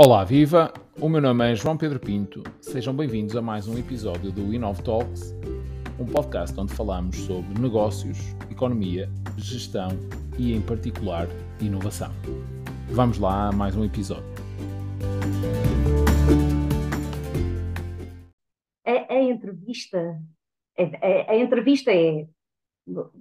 [0.00, 0.72] Olá, viva!
[1.00, 2.44] O meu nome é João Pedro Pinto.
[2.60, 5.34] Sejam bem-vindos a mais um episódio do Inov Talks,
[5.98, 8.16] um podcast onde falamos sobre negócios,
[8.48, 9.88] economia, gestão
[10.38, 11.26] e, em particular,
[11.60, 12.12] inovação.
[12.90, 14.22] Vamos lá a mais um episódio.
[18.86, 20.22] A, a entrevista,
[20.78, 22.24] a, a, a entrevista é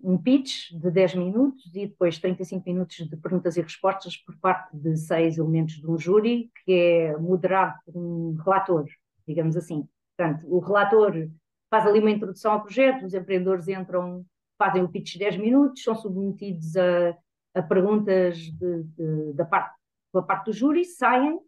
[0.04, 4.76] um pitch de 10 minutos e depois 35 minutos de perguntas e respostas por parte
[4.76, 8.86] de seis elementos de um júri, que é moderado por um relator,
[9.28, 9.88] digamos assim.
[10.16, 11.30] Portanto, o relator
[11.70, 14.26] faz ali uma introdução ao projeto, os empreendedores entram,
[14.58, 17.18] fazem o pitch de 10 minutos, são submetidos a,
[17.54, 19.76] a perguntas de, de, da parte,
[20.12, 21.40] pela parte do júri, saem,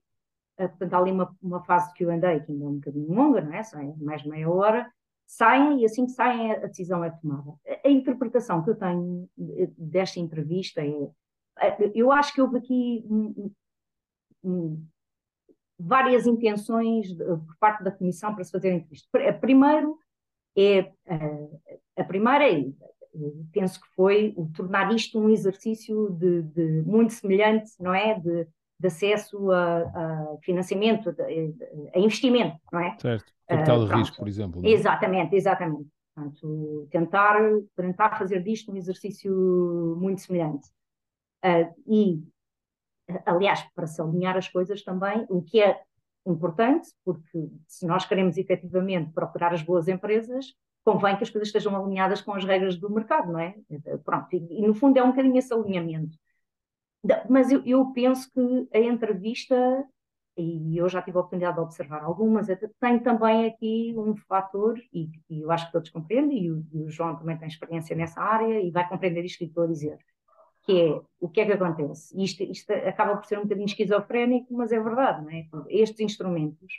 [0.58, 3.42] eh, portanto há ali uma, uma fase de Q&A que ainda é um bocadinho longa,
[3.42, 3.64] não é?
[3.64, 4.92] Sai mais de meia hora,
[5.30, 7.54] saem e assim que saem a decisão é tomada.
[7.86, 9.30] A, interpretação que eu tenho
[9.78, 13.06] desta entrevista é, eu acho que houve aqui
[15.78, 19.08] várias intenções por parte da Comissão para se fazer a entrevista.
[19.40, 20.00] Primeiro,
[20.58, 20.92] é,
[21.96, 22.66] a primeira é,
[23.52, 28.20] penso que foi o tornar isto um exercício de, de muito semelhante, não é?
[28.20, 28.48] De,
[28.80, 32.96] de acesso a, a financiamento, a, a, investimento, não é?
[33.00, 33.34] Certo.
[33.48, 34.66] Capital de uh, risco, por exemplo.
[34.66, 34.70] É?
[34.70, 35.90] Exatamente, exatamente.
[36.16, 37.38] Portanto, tentar,
[37.76, 40.68] tentar fazer disto um exercício muito semelhante.
[41.44, 42.24] Uh, e,
[43.26, 45.82] aliás, para se alinhar as coisas também, o que é
[46.26, 51.76] importante, porque se nós queremos efetivamente procurar as boas empresas, convém que as coisas estejam
[51.76, 53.56] alinhadas com as regras do mercado, não é?
[54.04, 56.18] Pronto, e, e no fundo é um bocadinho esse alinhamento.
[57.30, 59.56] Mas eu, eu penso que a entrevista,
[60.38, 62.48] e eu já tive a oportunidade de observar algumas,
[62.80, 66.84] tem também aqui um fator, e, e eu acho que todos compreendem, e o, e
[66.84, 69.98] o, João também tem experiência nessa área, e vai compreender isto que estou a dizer,
[70.64, 72.22] que é o que é que acontece.
[72.22, 75.48] Isto, isto acaba por ser um bocadinho esquizofrénico, mas é verdade, não é?
[75.70, 76.74] Estes instrumentos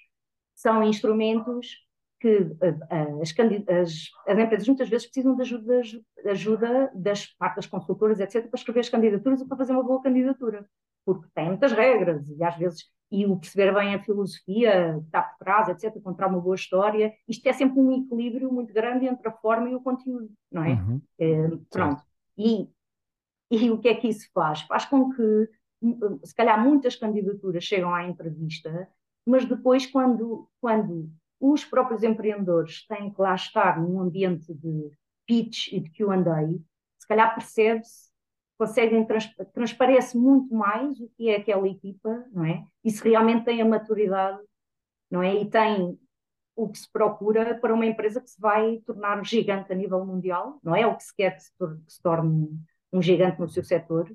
[0.54, 1.89] são instrumentos
[2.20, 3.34] que uh, as,
[3.66, 5.80] as, as, empresas muitas vezes precisam de ajuda,
[6.26, 10.68] ajuda das partes consultoras, etc., para escrever as candidaturas e para fazer uma boa candidatura,
[11.04, 15.22] porque tem muitas regras e às vezes, e o perceber bem a filosofia que está
[15.22, 19.26] por trás, etc., encontrar uma boa história, isto é sempre um equilíbrio muito grande entre
[19.26, 20.74] a forma e o conteúdo, não é?
[20.74, 21.00] Uhum.
[21.18, 22.02] é pronto.
[22.36, 22.68] E,
[23.50, 24.60] e o que é que isso faz?
[24.62, 25.48] Faz com que,
[26.22, 28.86] se calhar, muitas candidaturas chegam à entrevista,
[29.26, 31.10] mas depois, quando, quando
[31.40, 34.90] os próprios empreendedores têm que lá estar num ambiente de
[35.26, 36.46] pitch e de Q&A,
[36.98, 38.10] se calhar percebe-se,
[38.58, 42.62] conseguem, trans, transparece muito mais o que é aquela equipa, não é?
[42.84, 44.38] E se realmente tem a maturidade,
[45.10, 45.34] não é?
[45.34, 45.98] E tem
[46.54, 50.58] o que se procura para uma empresa que se vai tornar gigante a nível mundial,
[50.62, 50.86] não é?
[50.86, 51.42] O que se quer que
[51.88, 52.50] se torne
[52.92, 54.12] um gigante no seu setor,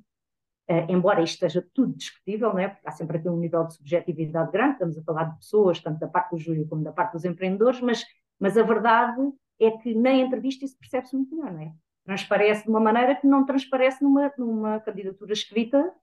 [0.68, 2.70] Uh, embora isto esteja tudo discutível, não é?
[2.70, 6.00] porque há sempre aqui um nível de subjetividade grande, estamos a falar de pessoas, tanto
[6.00, 8.04] da parte do júri como da parte dos empreendedores, mas,
[8.40, 9.22] mas a verdade
[9.60, 11.72] é que na entrevista isso percebe-se muito melhor, não é?
[12.04, 15.94] Transparece de uma maneira que não transparece numa, numa candidatura escrita,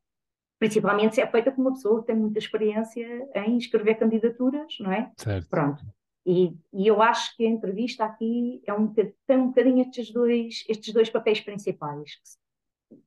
[0.61, 4.93] principalmente se é feita por uma pessoa que tem muita experiência em escrever candidaturas, não
[4.93, 5.11] é?
[5.17, 5.49] Certo.
[5.49, 5.85] Pronto.
[6.25, 10.65] E, e, eu acho que a entrevista aqui é um, tem um bocadinho estes dois,
[10.69, 12.42] estes dois papéis principais, que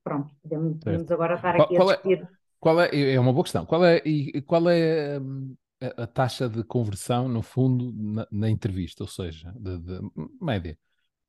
[0.04, 2.24] pronto, podemos, podemos agora estar aqui qual, a é- discutir.
[2.24, 2.28] É,
[2.60, 3.66] qual é, é uma boa questão.
[3.66, 8.50] Qual é, e, qual é hum, a, a, taxa de conversão, no fundo, na, na
[8.50, 10.00] entrevista, ou seja, de, de,
[10.42, 10.78] média?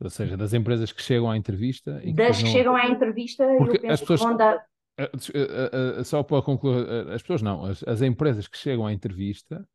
[0.01, 2.01] Ou seja, das empresas que chegam à entrevista.
[2.05, 2.51] E das que, não...
[2.51, 4.21] chegam à entrevista, Porque eu penso as pessoas...
[4.21, 4.67] que ronda...
[6.05, 9.67] Só para concluir, as pessoas não, as, as empresas que chegam à entrevista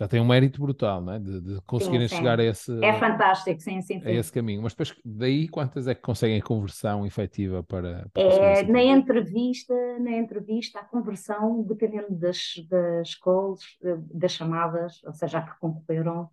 [0.00, 1.18] já tem um mérito brutal, não é?
[1.18, 2.22] De, de conseguirem sim, sim.
[2.22, 4.08] chegar a esse, é fantástico, sim, sim, sim.
[4.08, 4.62] a esse caminho.
[4.62, 8.08] Mas depois, daí, quantas é que conseguem a conversão efetiva para.
[8.14, 15.04] para é, na entrevista, na entrevista, a conversão, dependendo das, das calls, eh, das chamadas,
[15.04, 16.30] ou seja, a que concorreram,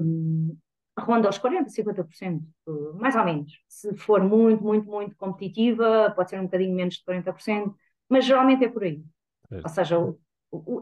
[0.00, 0.56] um,
[0.96, 2.42] ronda aos 40%, 50%,
[2.94, 3.52] mais ou menos.
[3.68, 7.74] Se for muito, muito, muito competitiva, pode ser um bocadinho menos de 40%,
[8.08, 9.02] mas geralmente é por aí.
[9.50, 9.98] Ou seja,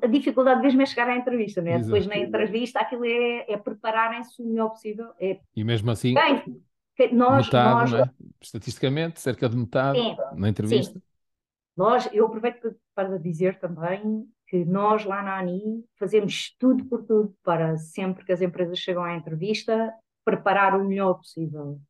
[0.02, 1.78] a dificuldade mesmo é chegar à entrevista, né?
[1.78, 5.10] depois na entrevista aquilo é, é prepararem-se o melhor possível.
[5.20, 5.38] É...
[5.54, 6.42] E mesmo assim, Bem,
[7.12, 7.94] nós, metade, nós...
[7.94, 8.10] É?
[8.40, 10.94] estatisticamente, cerca de metade sim, na entrevista.
[10.94, 11.02] Sim.
[11.76, 17.34] Nós, eu aproveito para dizer também que nós lá na ANI fazemos tudo por tudo
[17.42, 19.92] para sempre que as empresas chegam à entrevista
[20.24, 21.80] preparar o melhor possível.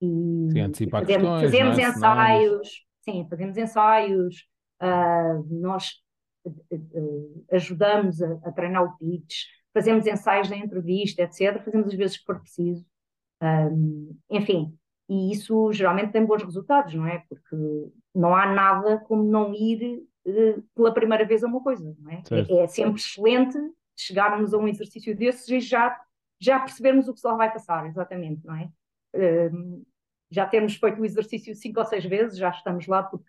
[0.00, 1.82] E, sim, antecipar fazemos, questões, fazemos é?
[1.82, 4.48] ensaios, sim, fazemos ensaios,
[4.80, 6.01] uh, nós
[7.50, 11.62] ajudamos a, a, treinar o pitch, fazemos ensaios da entrevista, etc.
[11.64, 12.84] Fazemos às vezes que for preciso.
[13.42, 14.76] Um, enfim,
[15.08, 17.24] e isso geralmente tem bons resultados, não é?
[17.28, 17.56] Porque
[18.14, 22.22] não há nada como não ir uh, pela primeira vez a uma coisa, não é?
[22.30, 23.58] É, é, sempre excelente
[23.96, 25.96] chegarmos a um exercício desses e já,
[26.40, 28.70] já percebermos o que só vai passar, exatamente, não é?
[29.14, 29.84] Uh,
[30.30, 33.26] já temos feito o exercício cinco ou seis vezes, já estamos lá, porque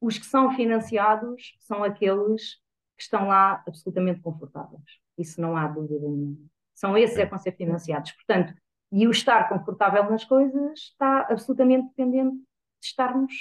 [0.00, 2.56] os que são financiados são aqueles
[2.96, 4.82] que estão lá absolutamente confortáveis.
[5.16, 6.36] Isso não há dúvida nenhuma.
[6.74, 8.12] São esses é que vão ser financiados.
[8.12, 8.54] Portanto,
[8.90, 13.32] e o estar confortável nas coisas está absolutamente dependente de estarmos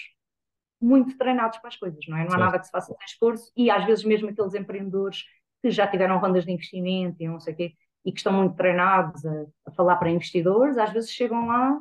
[0.82, 2.26] muito treinados para as coisas, não é?
[2.26, 5.24] Não há nada que se faça sem esforço e às vezes mesmo aqueles empreendedores
[5.62, 7.74] que já tiveram rondas de investimento e não sei o quê,
[8.06, 11.80] e que estão muito treinados a, a falar para investidores, às vezes chegam lá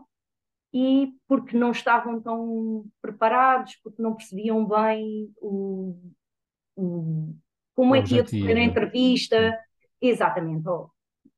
[0.72, 5.96] e porque não estavam tão preparados, porque não percebiam bem o,
[6.76, 7.34] o
[7.74, 9.58] como o é que ia decorrer a entrevista,
[10.00, 10.90] exatamente, ou,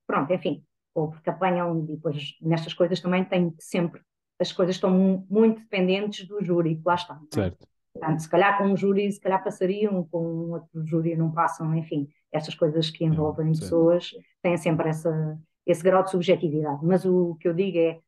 [0.06, 0.64] pronto, enfim,
[0.94, 4.00] ou porque apanham, e depois nestas coisas também tem sempre,
[4.38, 7.20] as coisas estão muito dependentes do júri, que lá está.
[7.32, 7.34] É?
[7.34, 7.69] Certo.
[7.92, 11.75] Portanto, se calhar com um júri, se calhar passariam, com um outro júri não passam,
[11.75, 14.10] enfim, estas coisas que envolvem pessoas
[14.40, 16.78] têm sempre essa, esse grau de subjetividade.
[16.84, 17.98] Mas o que eu digo é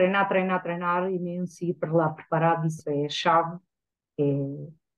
[0.00, 3.58] treinar, treinar, treinar imenso e ir para lá preparado, isso é chave,
[4.18, 4.24] é,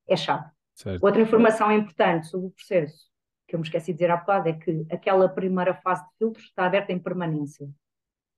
[0.08, 0.48] é chave.
[0.74, 1.02] Certo.
[1.04, 3.10] Outra informação importante sobre o processo,
[3.48, 6.40] que eu me esqueci de dizer há bocado, é que aquela primeira fase de filtro
[6.40, 7.68] está aberta em permanência.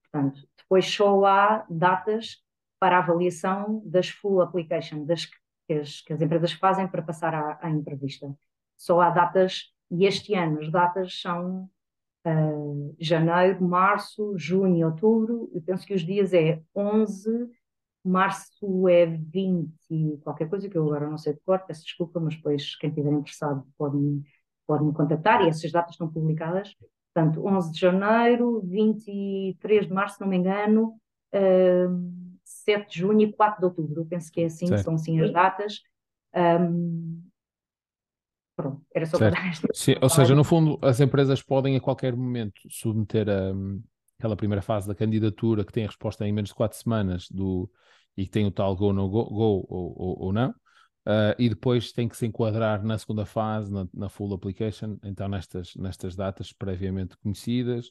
[0.02, 2.43] Portanto, depois só há datas
[2.81, 7.58] para avaliação das full application, das que as, que as empresas fazem para passar à,
[7.61, 8.34] à entrevista.
[8.76, 11.69] Só há datas, e este ano as datas são
[12.26, 17.49] uh, janeiro, março, junho, outubro, eu penso que os dias é 11,
[18.05, 22.21] março é 20 e qualquer coisa que eu agora não sei de cor, peço desculpa,
[22.21, 24.23] mas depois quem estiver interessado pode me,
[24.67, 26.75] pode me contactar e essas datas estão publicadas.
[27.15, 30.97] Portanto, 11 de janeiro, 23 de março, se não me engano,
[31.32, 34.03] uh, 7 de junho e 4 de outubro.
[34.03, 35.81] Eu penso que é assim, são assim as datas.
[36.35, 37.23] Um,
[38.64, 39.34] Pronto, era só certo.
[39.34, 39.55] para dar.
[39.75, 43.52] Sim, ou seja, no fundo, as empresas podem a qualquer momento submeter a,
[44.19, 47.70] aquela primeira fase da candidatura que tem a resposta em menos de quatro semanas do,
[48.16, 50.49] e que tem o tal go, no go, go ou, ou, ou não.
[51.06, 55.28] Uh, e depois tem que se enquadrar na segunda fase, na, na, full application, então
[55.28, 57.90] nestas, nestas datas previamente conhecidas,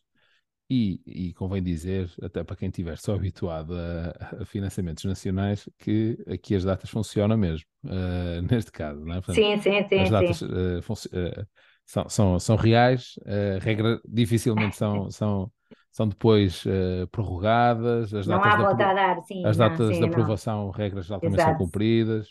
[0.74, 6.18] e, e, convém dizer, até para quem estiver só habituado a, a, financiamentos nacionais, que
[6.28, 9.22] aqui as datas funcionam mesmo, uh, neste caso, não é?
[9.22, 10.00] Portanto, sim, sim, sim.
[10.00, 10.46] As datas sim.
[10.46, 11.48] Uh, uh,
[11.86, 13.20] são, são, são reais,
[13.62, 15.52] regra, dificilmente são, são,
[15.92, 16.64] são depois
[17.12, 18.14] prorrogadas.
[18.14, 19.46] As não datas há volta a dar, sim.
[19.46, 20.72] As datas sim, de aprovação, não.
[20.72, 21.42] regras Exato.
[21.42, 22.28] são cumpridas.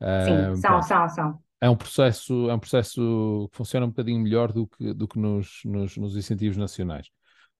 [0.00, 1.38] sim, são, são, são.
[1.62, 5.18] É um processo, é um processo que funciona um bocadinho melhor do que, do que
[5.18, 7.08] nos, nos, nos incentivos nacionais.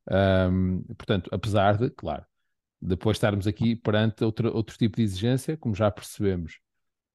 [0.09, 2.25] Um, portanto, apesar de, claro,
[2.81, 6.61] depois estarmos aqui perante outro, outro tipo de exigência, como já percebemos.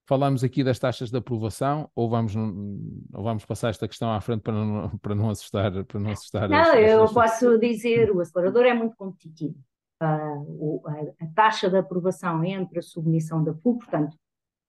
[0.08, 4.42] Falamos aqui das taxas de aprovação ou vamos, ou vamos passar esta questão à frente
[4.42, 5.84] para não, para não assustar?
[5.84, 7.12] Para não, assustar não as, eu as...
[7.12, 9.56] posso dizer, o acelerador é muito competitivo.
[10.04, 14.16] Uh, a, a, taxa de aprovação entre a submissão da FU, portanto,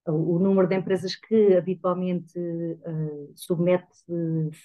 [0.07, 3.87] o, o número de empresas que habitualmente uh, submete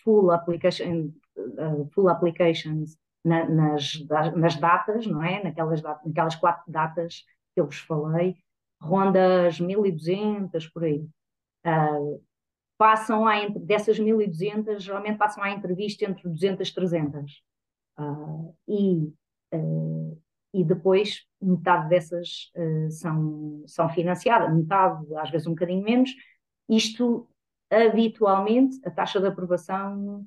[0.04, 4.04] full, application, uh, full applications na, nas,
[4.36, 5.44] nas datas, não é?
[5.44, 7.24] Naquelas, naquelas quatro datas
[7.54, 8.36] que eu vos falei,
[8.82, 11.06] ronda as 1200 por aí.
[11.66, 12.22] Uh,
[12.78, 17.44] passam a, dessas 1200, geralmente passam à entrevista entre 200 e 300.
[18.00, 19.14] Uh, e,
[19.54, 20.22] uh,
[20.54, 22.52] e depois metade dessas
[22.90, 26.12] são, são financiadas, metade, às vezes um bocadinho menos.
[26.68, 27.28] Isto,
[27.70, 30.26] habitualmente, a taxa de aprovação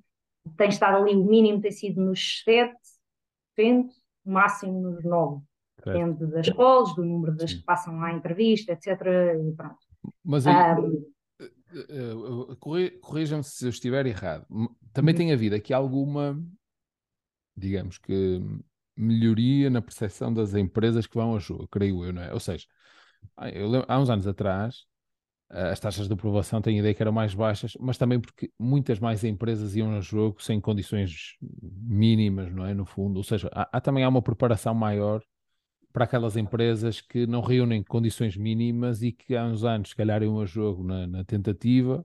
[0.56, 2.76] tem estado ali, o mínimo tem sido nos 7, o
[4.24, 5.42] máximo nos 9.
[5.84, 8.88] Depende das calls, do número das que passam à entrevista, etc.
[9.48, 9.78] E pronto.
[10.24, 11.04] Mas aí, um,
[11.40, 11.50] eh,
[11.90, 14.46] eh, corrija-me se eu estiver errado.
[14.92, 15.18] Também uhum.
[15.18, 16.40] tem havido aqui alguma,
[17.56, 18.40] digamos que,
[18.96, 22.32] melhoria na percepção das empresas que vão ao jogo, creio eu, não é?
[22.32, 22.66] Ou seja,
[23.52, 24.86] eu, há uns anos atrás
[25.54, 28.98] as taxas de aprovação tenho a ideia que eram mais baixas, mas também porque muitas
[28.98, 32.74] mais empresas iam no jogo sem condições mínimas, não é?
[32.74, 35.22] No fundo, ou seja, há, há também há uma preparação maior
[35.92, 40.24] para aquelas empresas que não reúnem condições mínimas e que há uns anos, se calhar,
[40.24, 42.04] iam a jogo na, na tentativa,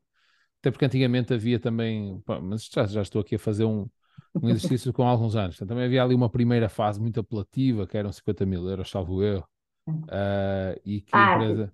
[0.60, 3.90] até porque antigamente havia também, pá, mas já, já estou aqui a fazer um,
[4.36, 7.98] um exercício com alguns anos, então, também havia ali uma primeira fase muito apelativa, que
[7.98, 9.48] eram 50 mil euros, salvo erro,
[9.88, 11.74] uh, e que a ah, empresa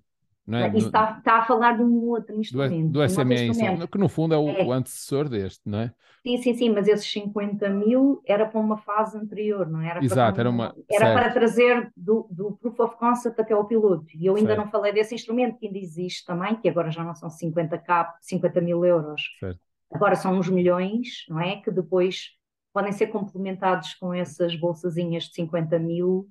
[0.52, 0.68] é?
[0.76, 2.92] Isso está, está, a falar de um outro instrumento.
[2.92, 3.88] Do, do SME, instrumento.
[3.88, 4.64] que no fundo é o, é.
[4.64, 5.92] o, antecessor deste, não é?
[6.22, 10.04] Sim, sim, sim, mas esses 50 mil era para uma fase anterior, não era?
[10.04, 10.74] Exato, para, era uma.
[10.88, 14.06] Era para trazer do, do Proof of Concept até ao piloto.
[14.14, 14.64] E eu ainda certo.
[14.64, 18.60] não falei desse instrumento que ainda existe também, que agora já não são 50k, 50
[18.60, 19.22] mil euros.
[19.40, 19.60] Certo.
[19.92, 21.56] Agora são uns milhões, não é?
[21.56, 22.36] Que depois
[22.72, 26.28] podem ser complementados com essas bolsazinhas de 50 mil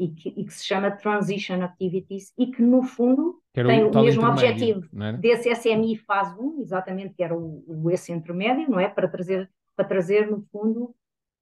[0.00, 4.02] e que, e que, se chama Transition Activities e que, no fundo, tem o, o
[4.02, 4.88] mesmo objetivo
[5.20, 8.88] desse SMI fase 1, exatamente, que era o, o esse intermédio, não é?
[8.88, 10.94] Para trazer, para trazer, no fundo,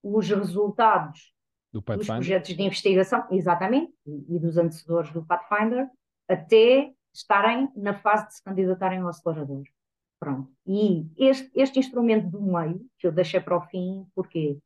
[0.02, 1.32] os resultados
[1.72, 5.88] Do dos projetos de investigação, exatamente, e, e dos antecessores do Pathfinder,
[6.28, 9.62] até estarem na fase de se candidatarem ao acelerador.
[10.18, 10.50] Pronto.
[10.66, 14.58] E este, este instrumento do meio, que eu deixei para o fim, porquê?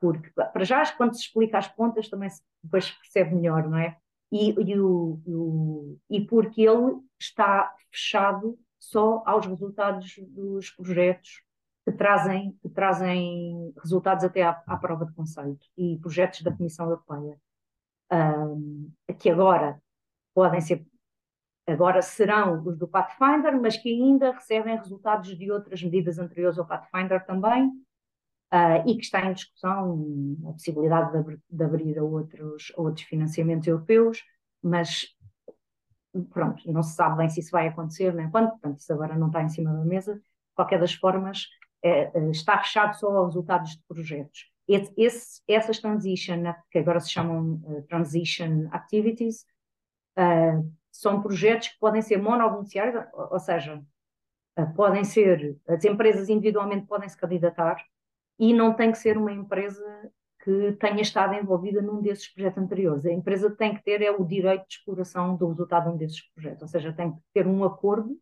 [0.00, 3.96] Porque para já quando se explica as pontas também se depois percebe melhor, não é?
[4.30, 11.42] E, e, o, o, e porque ele está fechado só aos resultados dos projetos
[11.84, 16.86] que trazem, que trazem resultados até à, à prova de conceito e projetos da Comissão
[16.86, 17.38] Europeia,
[18.12, 19.80] um, que agora
[20.34, 20.86] podem ser,
[21.66, 26.66] agora serão os do Pathfinder, mas que ainda recebem resultados de outras medidas anteriores ao
[26.66, 27.72] Pathfinder também,
[28.52, 33.06] Uh, e que está em discussão a possibilidade de, abrir, de abrir a outros, outros
[33.06, 34.24] financiamentos europeus,
[34.62, 35.14] mas
[36.30, 39.26] pronto, não se sabe bem se isso vai acontecer nem quando, portanto isso agora não
[39.26, 40.14] está em cima da mesa.
[40.14, 40.22] De
[40.54, 41.46] qualquer das formas,
[41.82, 44.50] é, é está fechado só aos resultados de projetos.
[44.66, 49.46] Esse, essas transition, que agora se chamam uh, transition activities,
[50.18, 53.82] uh, são projetos que podem ser monobeneficiários, ou, ou seja,
[54.74, 57.82] podem ser, as empresas individualmente podem se candidatar,
[58.38, 60.10] e não tem que ser uma empresa
[60.42, 63.04] que tenha estado envolvida num desses projetos anteriores.
[63.04, 66.22] A empresa tem que ter é o direito de exploração do resultado de um desses
[66.30, 68.12] projetos, ou seja, tem que ter um acordo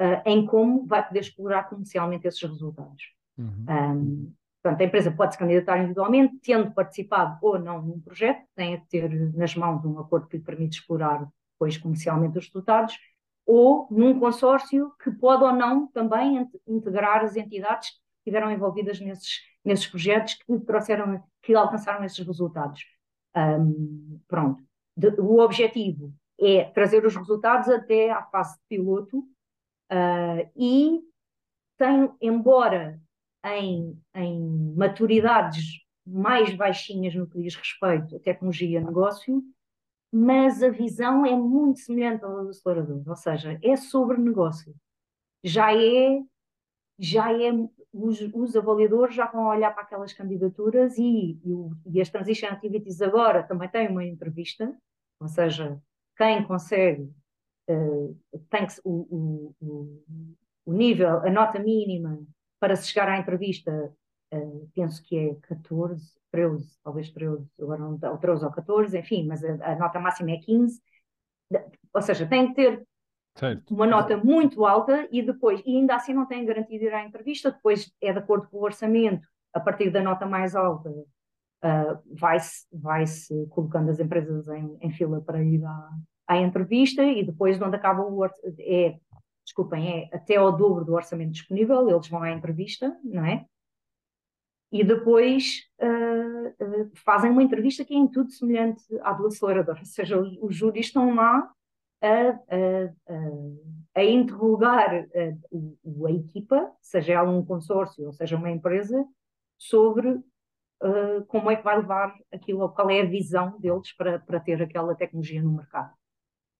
[0.00, 3.12] uh, em como vai poder explorar comercialmente esses resultados.
[3.36, 3.66] Uhum.
[3.68, 4.32] Um,
[4.62, 8.88] portanto, a empresa pode se candidatar individualmente, tendo participado ou não num projeto, tem que
[8.88, 12.96] ter nas mãos um acordo que lhe permite explorar depois comercialmente os resultados,
[13.44, 17.90] ou num consórcio que pode ou não também integrar as entidades
[18.28, 22.84] estiveram envolvidas nesses, nesses projetos que trouxeram, que alcançaram esses resultados.
[23.36, 24.62] Um, pronto.
[24.96, 31.00] De, o objetivo é trazer os resultados até à fase de piloto uh, e
[31.76, 33.00] tem, embora
[33.44, 39.42] em, em maturidades mais baixinhas no que diz respeito à tecnologia negócio,
[40.12, 44.74] mas a visão é muito semelhante ao do acelerador, ou seja, é sobre negócio.
[45.44, 46.22] Já é,
[46.98, 47.52] já é
[47.98, 51.52] os, os, avaliadores já vão olhar para aquelas candidaturas e, e,
[51.86, 54.74] e, as Transition Activities agora também têm uma entrevista,
[55.20, 55.80] ou seja,
[56.16, 57.10] quem consegue,
[57.68, 60.04] uh, tem que, o, o,
[60.64, 62.20] o, nível, a nota mínima
[62.60, 63.92] para se chegar à entrevista,
[64.32, 69.26] uh, penso que é 14, 13, talvez 13, agora não, ou 13 ou 14, enfim,
[69.26, 70.80] mas a, a nota máxima é 15,
[71.92, 72.87] ou seja, tem que ter
[73.38, 73.72] Certo.
[73.72, 77.04] uma nota muito alta e depois, e ainda assim não tem garantia de ir à
[77.04, 82.02] entrevista, depois é de acordo com o orçamento, a partir da nota mais alta uh,
[82.18, 85.90] vai-se vai -se colocando as empresas em, em fila para ir à,
[86.26, 88.98] à entrevista e depois onde acaba o é,
[89.44, 93.46] desculpem, é até ao dobro do orçamento disponível, eles vão à entrevista, não é?
[94.70, 99.78] E depois uh, uh, fazem uma entrevista que é em tudo semelhante à do acelerador,
[99.78, 101.50] ou seja, os, os júris estão lá
[102.00, 109.04] a, a, a interrogar a, a, equipa, seja ela um consórcio ou seja uma empresa,
[109.56, 114.40] sobre uh, como é que vai levar aquilo, qual é a visão deles para, para
[114.40, 115.92] ter aquela tecnologia no mercado.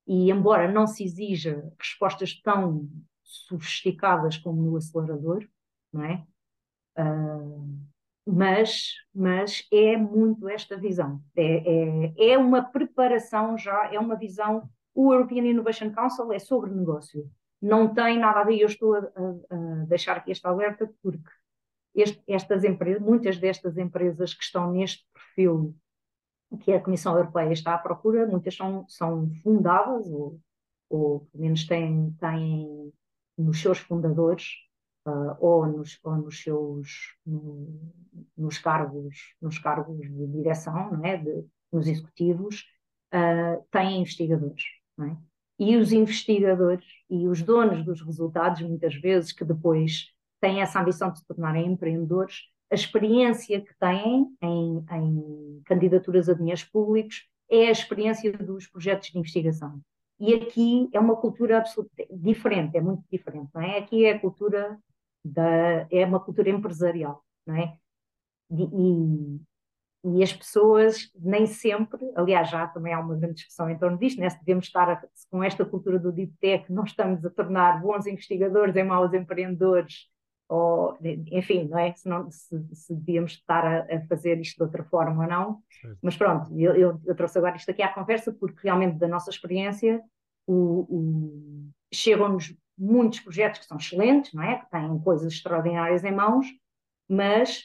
[0.06, 2.88] E embora não se exija respostas tão
[3.22, 5.46] sofisticadas como no acelerador,
[5.92, 6.26] não é?
[6.98, 7.78] Uh,
[8.26, 11.22] mas, mas é muito esta visão.
[11.36, 14.68] É, é, é uma preparação já, é uma visão
[15.00, 17.30] o European Innovation Council é sobre negócio.
[17.62, 21.30] Não tem nada a ver, eu estou a, a, deixar aqui esta alerta porque
[21.94, 25.72] este, estas empresas, muitas destas empresas que estão neste perfil
[26.64, 30.40] que a Comissão Europeia está à procura, muitas são, são fundadas ou,
[30.90, 32.92] ou pelo menos têm, têm
[33.36, 34.48] nos seus fundadores
[35.06, 37.92] uh, ou, nos, ou nos seus no,
[38.36, 41.18] nos cargos nos cargos de direção, não é?
[41.18, 42.64] de, nos executivos,
[43.14, 44.77] uh, têm investigadores.
[45.00, 45.16] É?
[45.58, 50.06] E os investigadores e os donos dos resultados, muitas vezes, que depois
[50.40, 56.34] têm essa ambição de se tornarem empreendedores, a experiência que têm em, em candidaturas a
[56.34, 59.80] dinheiros públicos é a experiência dos projetos de investigação.
[60.20, 63.78] E aqui é uma cultura absolutamente diferente, é muito diferente, não é?
[63.78, 64.78] Aqui é a cultura
[65.24, 67.76] da, é uma cultura empresarial, não é?
[68.50, 69.40] E,
[70.04, 74.20] e as pessoas nem sempre, aliás, já também há uma grande discussão em torno disto,
[74.20, 74.30] né?
[74.30, 78.06] se devemos estar a, com esta cultura do deep tech, nós estamos a tornar bons
[78.06, 80.08] investigadores em maus empreendedores,
[80.48, 80.96] ou,
[81.30, 81.92] enfim, não é?
[81.94, 85.62] Se, não, se, se devíamos estar a, a, fazer isto de outra forma ou não.
[86.00, 89.28] Mas pronto, eu, eu, eu, trouxe agora isto aqui à conversa porque realmente da nossa
[89.28, 90.02] experiência
[91.92, 94.58] chegam-nos muitos projetos que são excelentes, não é?
[94.58, 96.46] Que têm coisas extraordinárias em mãos,
[97.06, 97.64] mas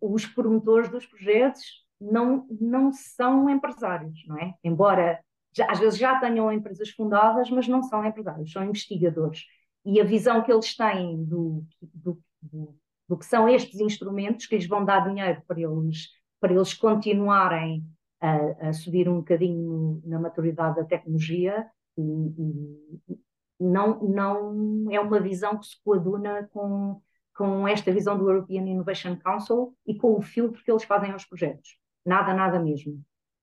[0.00, 4.54] os promotores dos projetos não, não são empresários, não é?
[4.62, 5.20] Embora
[5.56, 9.44] já, às vezes já tenham empresas fundadas, mas não são empresários, são investigadores.
[9.84, 12.76] E a visão que eles têm do, do, do,
[13.08, 16.08] do que são estes instrumentos que lhes vão dar dinheiro para eles,
[16.40, 17.84] para eles continuarem
[18.20, 21.66] a, a subir um bocadinho na maturidade da tecnologia
[21.96, 23.18] e, e,
[23.58, 27.00] não, não é uma visão que se coaduna com
[27.36, 31.24] com esta visão do European Innovation Council e com o filtro que eles fazem aos
[31.24, 31.78] projetos.
[32.04, 32.94] Nada, nada mesmo.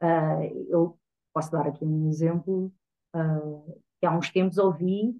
[0.01, 0.99] Uh, eu
[1.33, 2.73] posso dar aqui um exemplo
[3.15, 5.15] uh, que há uns tempos ouvi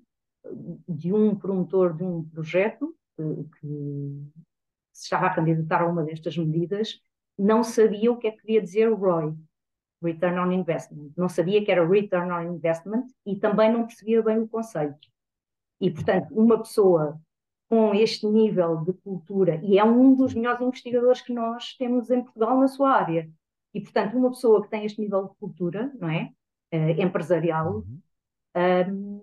[0.90, 3.24] de um promotor de um projeto que,
[3.60, 4.32] que
[4.92, 7.00] se estava a candidatar a uma destas medidas,
[7.38, 9.36] não sabia o que é que queria dizer o ROI,
[10.02, 11.12] Return on Investment.
[11.16, 15.08] Não sabia que era Return on Investment e também não percebia bem o conceito.
[15.80, 17.20] E, portanto, uma pessoa
[17.74, 22.22] com este nível de cultura, e é um dos melhores investigadores que nós temos em
[22.22, 23.28] Portugal na sua área.
[23.74, 26.32] E, portanto, uma pessoa que tem este nível de cultura, não é?
[26.72, 28.00] Uh, empresarial, uhum.
[28.92, 29.22] um,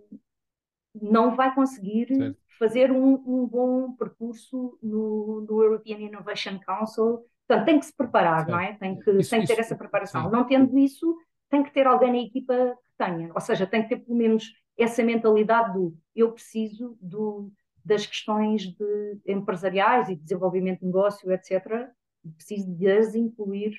[1.01, 2.37] não vai conseguir certo.
[2.59, 7.25] fazer um, um, bom percurso no, no, European Innovation Council.
[7.47, 8.51] Portanto, tem que se preparar, certo.
[8.51, 8.73] não é?
[8.73, 10.25] Tem que, isso, tem que ter isso, essa preparação.
[10.25, 10.33] Sim.
[10.33, 11.17] Não tendo isso,
[11.49, 13.31] tem que ter alguém na equipa que tenha.
[13.33, 17.53] Ou seja, tem que ter pelo menos essa mentalidade do eu preciso do
[17.85, 21.89] das questões de empresariais e desenvolvimento de negócio, etc.,
[22.37, 23.75] preciso de as incluir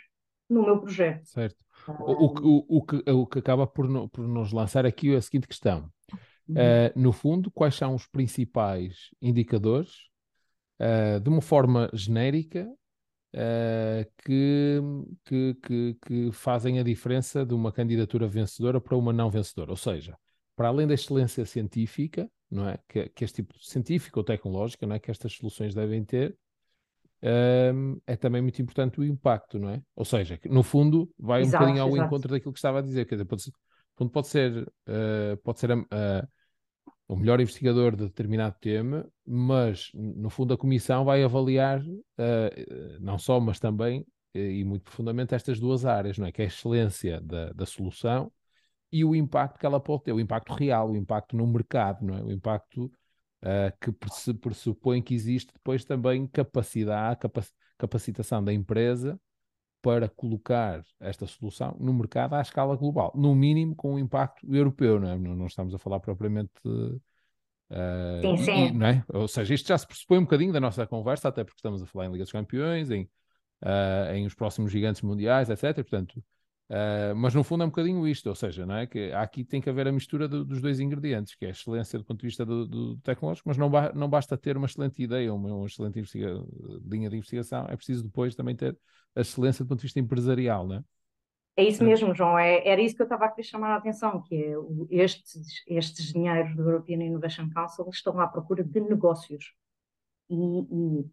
[0.50, 1.26] no meu projeto.
[1.26, 1.58] Certo.
[1.88, 5.22] O, o, o, que, o que acaba por, no, por nos lançar aqui é a
[5.22, 5.90] seguinte questão.
[6.48, 6.56] Uhum.
[6.56, 10.10] Uh, no fundo, quais são os principais indicadores,
[10.80, 12.68] uh, de uma forma genérica,
[13.34, 14.80] uh, que,
[15.26, 19.72] que, que, que, fazem a diferença de uma candidatura vencedora para uma não vencedora?
[19.72, 20.18] Ou seja,
[20.56, 22.78] para além da excelência científica, não é?
[22.88, 25.00] Que, que este tipo científico ou tecnológica, não é?
[25.00, 26.38] Que estas soluções devem ter,
[27.24, 29.82] um, é também muito importante o impacto, não é?
[29.96, 32.08] Ou seja, no fundo, vai exato, um bocadinho ao exato.
[32.08, 33.06] encontro daquilo que estava a dizer.
[33.06, 33.52] Quer dizer, pode ser,
[34.12, 35.86] pode ser, uh, pode ser uh,
[37.08, 43.18] o melhor investigador de determinado tema, mas no fundo a comissão vai avaliar uh, não
[43.18, 46.32] só, mas também e muito profundamente estas duas áreas, não é?
[46.32, 48.32] Que é a excelência da, da solução
[48.92, 52.18] e o impacto que ela pode ter, o impacto real, o impacto no mercado, não
[52.18, 52.24] é?
[52.24, 53.92] O impacto uh, que
[54.34, 59.20] pressupõe que existe depois também capacidade, capac capacitação da empresa
[59.82, 65.00] para colocar esta solução no mercado à escala global, no mínimo com um impacto europeu,
[65.00, 65.18] não é?
[65.18, 66.52] Não, não estamos a falar propriamente.
[66.68, 68.66] Uh, sim, sim.
[68.68, 69.04] E, não é?
[69.08, 71.88] Ou seja, isto já se pressupõe um bocadinho da nossa conversa, até porque estamos a
[71.88, 73.06] falar em Liga dos Campeões, em,
[73.64, 75.74] uh, em os próximos gigantes mundiais, etc.
[75.78, 76.24] Portanto,
[76.72, 78.88] Uh, mas no fundo é um bocadinho isto, ou seja, não é?
[78.88, 82.00] que aqui tem que haver a mistura do, dos dois ingredientes, que é a excelência
[82.00, 85.04] do ponto de vista do, do tecnológico, mas não, ba não, basta ter uma excelente
[85.04, 86.02] ideia, uma, uma excelente
[86.90, 88.78] linha de investigação, é preciso depois também ter
[89.14, 90.84] a excelência do ponto de vista empresarial, não é?
[91.58, 94.22] É isso mesmo, João, é, era isso que eu estava a querer chamar a atenção,
[94.22, 94.56] que é
[94.90, 99.54] estes, estes dinheiros do European Innovation Council estão à procura de negócios.
[100.30, 101.06] E, e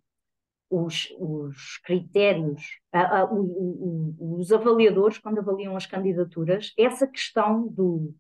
[0.71, 7.67] os, os critérios, a, a, o, o, os avaliadores, quando avaliam as candidaturas, essa questão
[7.67, 8.15] do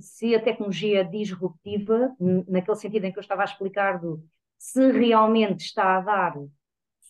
[0.00, 2.12] se a tecnologia é disruptiva,
[2.48, 4.24] naquele sentido em que eu estava a explicar, do,
[4.58, 6.36] se realmente está a dar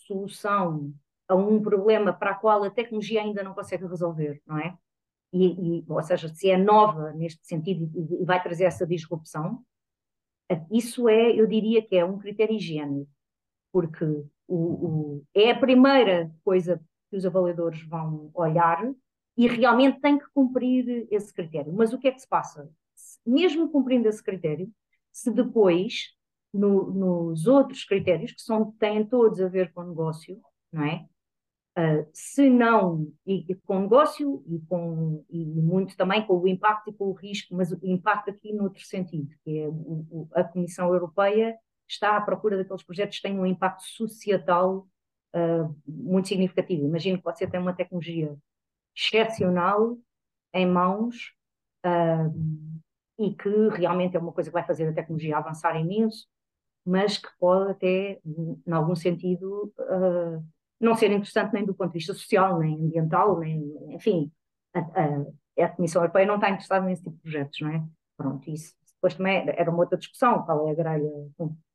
[0.07, 0.93] solução
[1.27, 4.77] a um problema para o qual a tecnologia ainda não consegue resolver, não é?
[5.33, 9.63] E, e, ou seja, se é nova neste sentido e vai trazer essa disrupção,
[10.71, 13.11] isso é, eu diria que é um critério higiênico,
[13.71, 16.81] porque o, o, é a primeira coisa
[17.11, 18.91] que os avaliadores vão olhar
[19.37, 21.73] e realmente tem que cumprir esse critério.
[21.73, 22.69] Mas o que é que se passa?
[23.25, 24.69] Mesmo cumprindo esse critério,
[25.13, 26.15] se depois,
[26.53, 30.41] no, nos outros critérios, que são, têm todos a ver com o negócio,
[30.73, 31.07] não é?
[31.79, 36.49] Uh, se não, e, e, com o negócio e, com, e muito também com o
[36.49, 40.05] impacto e com o risco, mas o impacto aqui no outro sentido, que é o,
[40.11, 41.57] o, a Comissão Europeia
[41.93, 44.87] está à procura daqueles projetos que têm um impacto societal
[45.35, 46.87] uh, muito significativo.
[46.87, 48.37] Imagino que você tem uma tecnologia
[48.97, 49.97] excepcional
[50.53, 51.35] em mãos
[51.85, 52.79] uh,
[53.19, 56.27] e que realmente é uma coisa que vai fazer a tecnologia avançar imenso,
[56.85, 60.45] mas que pode até, em algum sentido, uh,
[60.81, 64.33] não ser interessante nem do ponto de vista social, nem ambiental, nem, enfim,
[64.73, 67.85] a, a, a Comissão Europeia não está interessada nesse tipo de projetos, não é?
[68.17, 71.11] Pronto, isso depois também era uma outra discussão, qual é a grelha,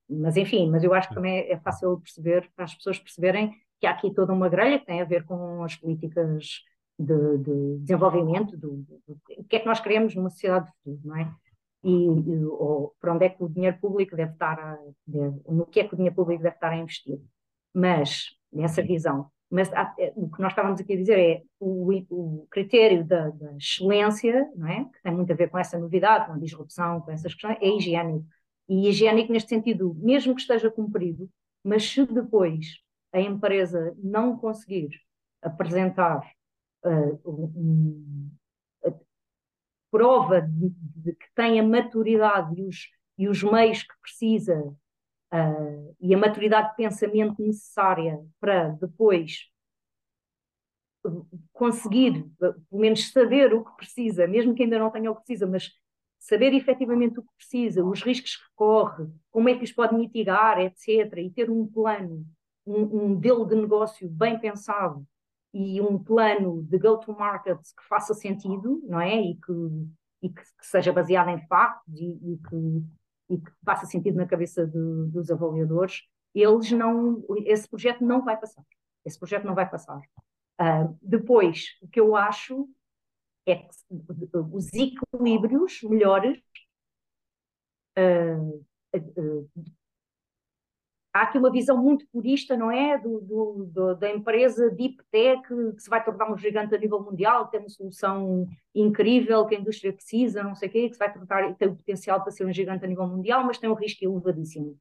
[0.10, 3.88] mas enfim, mas eu acho que também é fácil perceber, para as pessoas perceberem que
[3.88, 6.62] há aqui toda uma grelha que tem a ver com as políticas
[6.98, 11.18] de, de desenvolvimento, do, o que é que nós queremos numa sociedade de futuro, não
[11.18, 11.32] é?
[11.84, 15.66] E, e ou para onde é que o dinheiro público deve estar, a, deve, no
[15.66, 17.20] que é que o dinheiro público deve estar a investir.
[17.74, 21.92] Mas, nessa visão, mas há, é, o que nós estávamos aqui a dizer é o,
[22.10, 24.86] o critério da, da, excelência, não é?
[24.86, 27.68] que tem muito a ver com essa novidade, com a disrupção, com essas questões, é
[27.68, 28.26] higiênico.
[28.74, 31.30] E higiênico neste sentido, mesmo que esteja cumprido,
[31.64, 32.80] mas se depois
[33.12, 34.90] a empresa não conseguir
[35.44, 36.28] apresentar
[36.84, 38.32] uh, um,
[39.92, 45.96] prova de, de, que tem a maturidade e os, e os meios que precisa uh,
[46.02, 49.52] e a maturidade de pensamento necessária para depois
[51.52, 55.46] conseguir, pelo menos saber o que precisa, mesmo que ainda não tenha o que precisa,
[55.46, 55.70] mas
[56.24, 60.58] saber efetivamente o que precisa, os riscos que corre, como é que os pode mitigar,
[60.58, 62.26] etc., e ter um plano,
[62.66, 65.06] um, um modelo de negócio bem pensado
[65.54, 69.22] e um plano de go-to-market que faça sentido, não é?
[69.22, 69.52] E que,
[70.22, 72.84] e que, que seja baseado em factos e, e, que,
[73.30, 78.40] e que faça sentido na cabeça de, dos avaliadores, eles não, esse projeto não vai
[78.40, 78.64] passar.
[79.06, 80.00] Esse projeto não vai passar.
[80.58, 82.66] Uh, depois, o que eu acho
[83.48, 83.68] é
[84.52, 86.38] os equilíbrios melhores
[87.98, 89.50] uh, uh,
[91.14, 92.98] há aqui uma visão muito purista, não é?
[92.98, 97.02] Do, do, do, da empresa Deep Tech que se vai tornar um gigante a nível
[97.02, 101.00] mundial, tem uma solução incrível que a indústria precisa, não sei o quê, que se
[101.00, 103.76] vai tornar, tem o potencial para ser um gigante a nível mundial, mas tem um
[103.76, 104.76] risco elevadíssimo.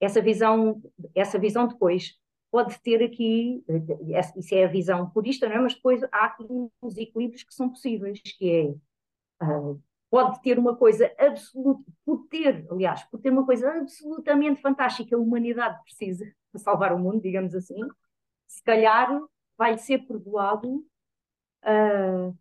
[0.00, 0.80] Essa visão,
[1.12, 2.16] essa visão depois
[2.50, 3.64] pode ter aqui,
[4.36, 5.58] isso é a visão purista, não é?
[5.60, 6.46] Mas depois há aqui
[6.82, 8.78] uns equilíbrios que são possíveis, que
[9.40, 9.80] é uh,
[10.10, 15.18] pode ter uma coisa absoluta, por ter, aliás, por ter uma coisa absolutamente fantástica a
[15.18, 17.80] humanidade precisa para salvar o mundo, digamos assim,
[18.46, 19.20] se calhar
[19.56, 20.78] vai ser perdoado
[21.64, 22.36] uh,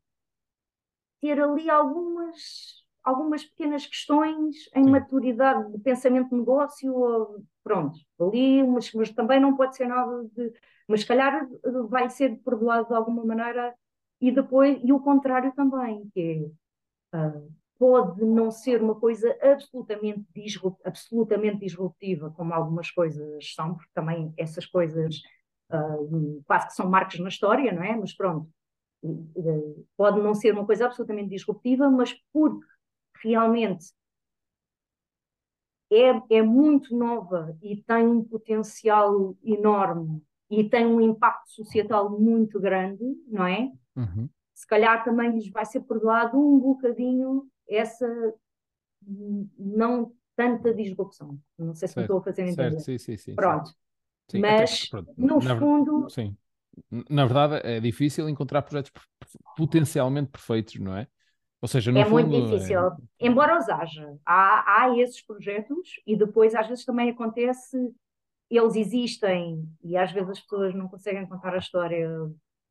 [1.19, 4.89] ter ali algumas algumas pequenas questões em Sim.
[4.89, 10.23] maturidade de pensamento de negócio, ou, pronto, ali, mas, mas, também não pode ser nada
[10.35, 10.51] de.
[10.87, 11.47] Mas se calhar
[11.89, 13.73] vai ser perdoado de alguma maneira,
[14.19, 16.51] e depois, e o contrário também, que
[17.13, 17.17] é.
[17.17, 23.91] Uh, pode não ser uma coisa absolutamente, disrupt, absolutamente disruptiva, como algumas coisas são, porque
[23.93, 25.21] também essas coisas
[25.71, 27.95] uh, quase que são marcos na história, não é?
[27.95, 28.49] Mas pronto,
[29.03, 32.65] uh, pode não ser uma coisa absolutamente disruptiva, mas porque
[33.23, 33.93] realmente
[35.91, 42.59] é, é muito nova e tem um potencial enorme e tem um impacto societal muito
[42.59, 43.71] grande, não é?
[43.95, 44.29] Uhum.
[44.53, 48.07] Se calhar também lhes vai ser perdoado um bocadinho essa
[49.57, 51.39] não tanta disrupção.
[51.57, 52.79] Não sei se certo, me estou a fazer entender.
[52.79, 53.35] Certo, sim, sim, sim.
[53.35, 53.71] Pronto.
[54.29, 56.09] Sim, Mas, até, no na, fundo...
[56.09, 56.37] Sim.
[57.09, 58.91] Na verdade, é difícil encontrar projetos
[59.55, 61.07] potencialmente perfeitos, não é?
[61.67, 62.79] Ou seja, no é fundo, muito difícil.
[62.79, 62.95] É...
[63.19, 67.77] Embora os haja, há, há esses projetos e depois às vezes também acontece,
[68.49, 72.07] eles existem e às vezes as pessoas não conseguem contar a história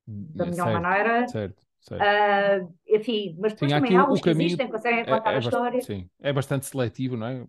[0.06, 1.28] da hum, melhor certo, maneira.
[1.28, 1.66] Certo.
[1.92, 5.40] Uh, enfim, mas depois sim, também há os que existem, conseguem contar é, é a
[5.40, 5.82] história.
[5.82, 7.46] Sim, é bastante seletivo, não é?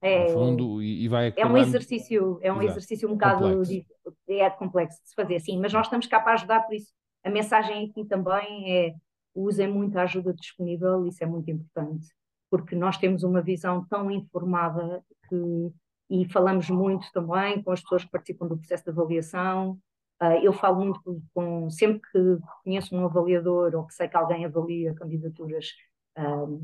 [0.00, 2.70] é fundo, e, e vai É um exercício, é um Exato.
[2.70, 3.86] exercício um bocado complexo.
[4.28, 6.90] é complexo de se fazer, sim, mas nós estamos cá para ajudar, por isso
[7.26, 8.94] a mensagem aqui também é
[9.36, 12.08] usem muito a ajuda disponível, isso é muito importante,
[12.50, 15.72] porque nós temos uma visão tão informada que,
[16.10, 19.78] e falamos muito também com as pessoas que participam do processo de avaliação,
[20.22, 24.46] Uh, eu falo muito com, sempre que conheço um avaliador ou que sei que alguém
[24.46, 25.72] avalia candidaturas,
[26.18, 26.54] uh,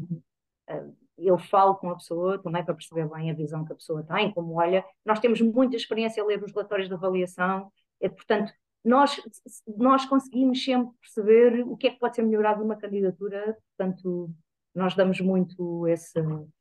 [0.70, 4.02] uh, eu falo com a pessoa também para perceber bem a visão que a pessoa
[4.02, 4.82] tem, como olha.
[5.04, 8.52] Nós temos muita experiência a ler os relatórios de avaliação, é, portanto,
[8.84, 9.20] nós,
[9.76, 14.30] nós conseguimos sempre perceber o que é que pode ser melhorado numa candidatura, portanto,
[14.74, 16.20] nós damos muito esse,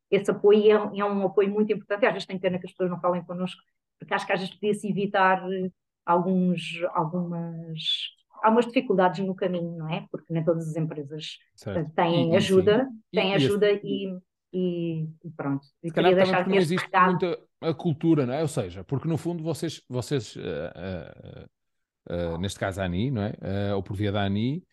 [0.10, 2.06] esse apoio e é, é um apoio muito importante.
[2.06, 3.62] Às vezes tem pena que as pessoas não falem connosco,
[4.00, 5.44] porque acho que às vezes podia-se evitar
[6.06, 7.80] alguns, algumas,
[8.44, 10.06] algumas dificuldades no caminho, não é?
[10.12, 11.92] Porque nem todas as empresas certo.
[11.96, 14.18] têm e, ajuda, e, têm e, ajuda e,
[14.54, 15.66] e, pronto.
[15.84, 18.42] Se calhar também porque não existe muita a cultura, não é?
[18.42, 21.50] Ou seja, porque no fundo vocês, vocês uh, uh,
[22.10, 23.76] uh, neste caso a ANI, não é?
[23.76, 24.64] ou por via da ANI,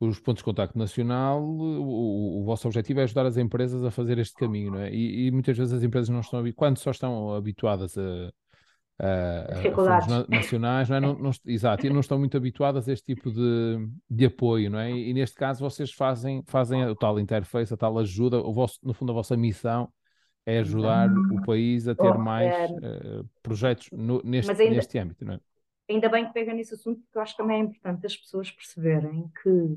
[0.00, 4.18] os pontos de contacto nacional, o, o, vosso objetivo é ajudar as empresas a fazer
[4.18, 4.92] este caminho, não é?
[4.92, 8.32] E, e muitas vezes as empresas não estão, quando só estão habituadas a,
[8.98, 11.00] a, dificuldades a nacionais, não é?
[11.00, 14.78] Não, não, exato, e não estão muito habituadas a este tipo de, de apoio, não
[14.78, 14.90] é?
[14.90, 18.78] E, e, neste caso vocês fazem, fazem o tal interface, a tal ajuda, o vosso,
[18.82, 19.88] no fundo a vossa missão
[20.46, 22.66] é ajudar o país a ter oh, mais é...
[22.66, 25.40] uh, projetos no, neste, ainda, neste âmbito, não é?
[25.88, 28.50] Ainda bem que pega nesse assunto, porque eu acho que também é importante as pessoas
[28.50, 29.76] perceberem que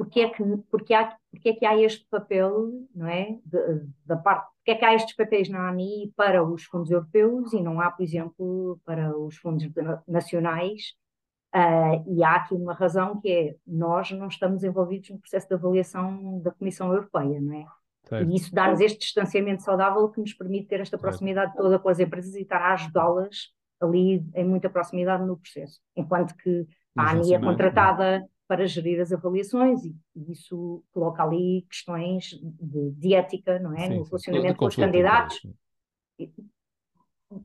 [0.00, 3.38] porque é que, porque há, porque é que há este papel, não é?
[3.44, 7.52] De, da parte, porque é que há estes papéis na ANI para os fundos europeus
[7.52, 9.62] e não há, por exemplo, para os fundos
[10.08, 10.94] nacionais?
[11.54, 15.54] Uh, e há aqui uma razão que é nós não estamos envolvidos no processo de
[15.54, 17.66] avaliação da Comissão Europeia, não é?
[18.04, 18.30] Certo.
[18.30, 21.62] E isso dá-nos este distanciamento saudável que nos permite ter esta proximidade certo.
[21.62, 25.80] toda com as empresas e estar a ajudá-las ali em muita proximidade no processo.
[25.96, 26.66] Enquanto que
[26.96, 29.94] a ANI é contratada para gerir as avaliações e
[30.28, 33.86] isso coloca ali questões de, de ética, não é?
[33.86, 35.40] Sim, no relacionamento com os candidatos.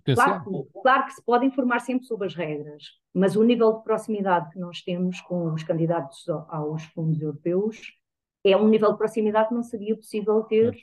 [0.04, 4.50] Claro, claro, que se pode informar sempre sobre as regras, mas o nível de proximidade
[4.50, 7.94] que nós temos com os candidatos aos fundos europeus
[8.44, 10.76] é um nível de proximidade que não seria possível ter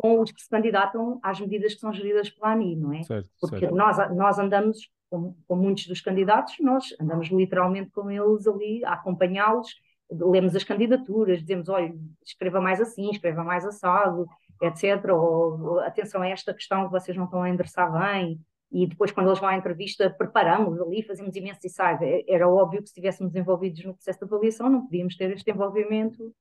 [0.00, 3.02] com os que se candidatam às medidas que são geridas pela ANI, não é?
[3.02, 3.74] Certo, Porque certo.
[3.74, 8.94] Nós, nós andamos com, com, muitos dos candidatos, nós andamos literalmente com eles ali a
[8.94, 9.68] acompanhá-los,
[10.10, 14.26] lemos as candidaturas, dizemos, olha, escreva mais assim, escreva mais assado,
[14.62, 15.12] etc.
[15.12, 18.40] Ou atenção a esta questão que vocês não estão a endereçar bem.
[18.72, 21.98] E depois, quando eles vão à entrevista, preparamos ali, fazemos imenso ensaio.
[22.02, 25.50] É, era óbvio que se estivéssemos envolvidos no processo de avaliação, não podíamos ter este
[25.50, 26.32] envolvimento.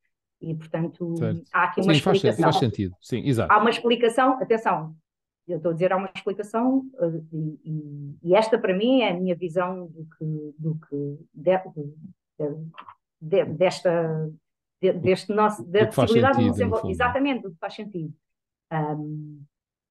[0.42, 1.44] E, portanto, certo.
[1.52, 2.44] há aqui uma Sim, explicação.
[2.44, 2.96] Faz, faz sentido.
[3.02, 3.52] Sim, exato.
[3.52, 4.96] Há uma explicação, atenção,
[5.48, 9.12] eu estou a dizer, há uma explicação, uh, e, e, e, esta para mim é
[9.12, 11.58] a minha visão do que, do que de,
[12.40, 12.66] de,
[13.22, 14.32] de, desta,
[14.80, 18.14] deste nosso, da possibilidade sentido, de nos exatamente, do que faz sentido.
[18.72, 19.44] Um,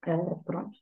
[0.06, 0.78] uh, pronto,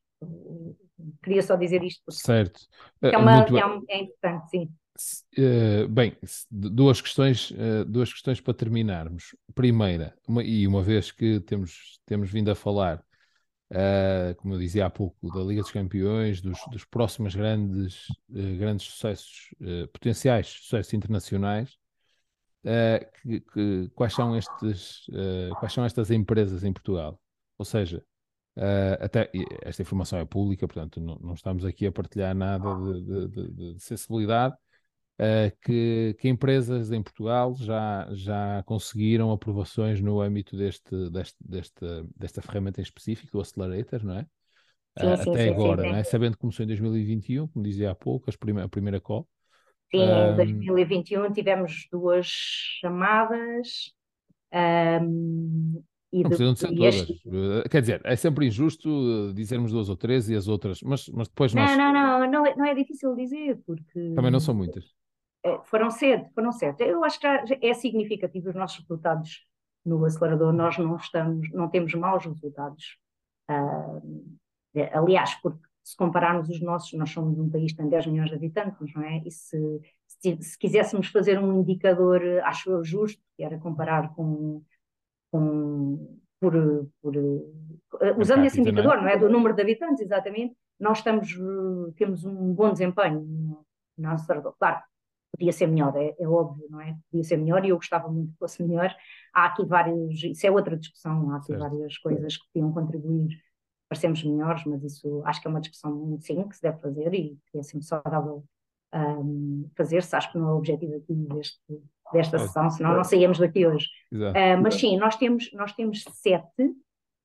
[1.22, 2.12] queria só dizer isto.
[2.12, 2.60] Certo.
[3.02, 4.70] É, uma, é, é importante, sim.
[5.38, 6.16] Uh, bem,
[6.50, 9.36] duas questões, uh, duas questões para terminarmos.
[9.54, 13.04] Primeira, uma, e uma vez que temos, temos vindo a falar
[13.70, 18.56] uh, como eu dizia há pouco, da Liga dos Campeões, dos, dos próximos grandes, uh,
[18.58, 21.76] grandes sucessos, uh, potenciais sucessos internacionais,
[23.22, 25.06] que, que, quais, são estes,
[25.60, 27.16] quais são estas empresas em Portugal?
[27.56, 28.04] Ou seja,
[28.98, 29.30] até
[29.62, 33.80] esta informação é pública, portanto, não, não estamos aqui a partilhar nada de, de, de
[33.80, 34.65] sensibilidade, uh,
[35.62, 42.42] que, que, empresas em Portugal já, já conseguiram aprovações no âmbito deste, deste, desta, desta
[42.42, 44.26] ferramenta em específico, o Accelerator, não é?
[44.98, 46.04] Sim, sim, até sim, agora, não é?
[46.04, 49.28] Sabendo que começou em 2021, como dizia há pouco, prime a primeira call.
[49.90, 53.92] Sim, um, em 2021 tivemos duas chamadas.
[54.52, 56.94] Um, e não precisam de ser todas.
[56.94, 57.22] Este...
[57.28, 61.28] Eh, quer dizer, é sempre injusto dizermmos duas ou três e as outras, mas, mas
[61.28, 61.76] depois nós...
[61.76, 64.14] Não, não, não, não é, não é difícil dizer, porque...
[64.14, 64.84] Também não são muitas.
[65.46, 66.80] É, foram cedo, foram cedo.
[66.80, 69.46] Eu acho que é significativo os nossos resultados
[69.84, 70.52] no acelerador.
[70.52, 72.98] Nós não estamos, não temos maus resultados.
[73.48, 74.36] Uh,
[74.92, 78.34] aliás, porque se compararmos os nossos, nós somos um país que tem 10 milhões de
[78.34, 79.22] habitantes, não é?
[79.24, 84.64] E se, se, se quiséssemos fazer um indicador, acho eu justo, que era comparar com,
[85.30, 86.52] com por,
[87.00, 87.14] por
[88.18, 89.16] usando esse indicador, não é?
[89.16, 91.32] Do número de habitantes, exatamente, nós estamos,
[91.94, 93.64] temos um bom desempenho
[93.96, 94.56] no acelerador.
[94.58, 94.82] Claro,
[95.32, 96.96] podia ser melhor, é, é, óbvio, não é?
[97.10, 98.94] Podia ser melhor e eu gostava muito que fosse melhor.
[99.34, 101.60] Há aqui vários, isso é outra discussão, há aqui certo.
[101.60, 103.36] várias coisas que podiam contribuir
[103.88, 107.14] para sermos melhores, mas isso acho que é uma discussão sim que se deve fazer
[107.14, 108.44] e que é sempre saudável
[108.92, 110.14] um, fazer-se.
[110.16, 111.60] Acho que não é o objetivo aqui deste,
[112.12, 113.86] desta sessão, senão não saíamos daqui hoje.
[114.12, 116.74] Uh, mas sim, nós temos, nós temos sete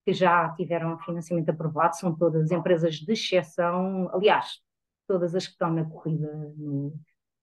[0.06, 4.60] que já tiveram financiamento aprovado, são todas empresas de exceção, aliás,
[5.08, 6.94] todas as que estão na corrida no,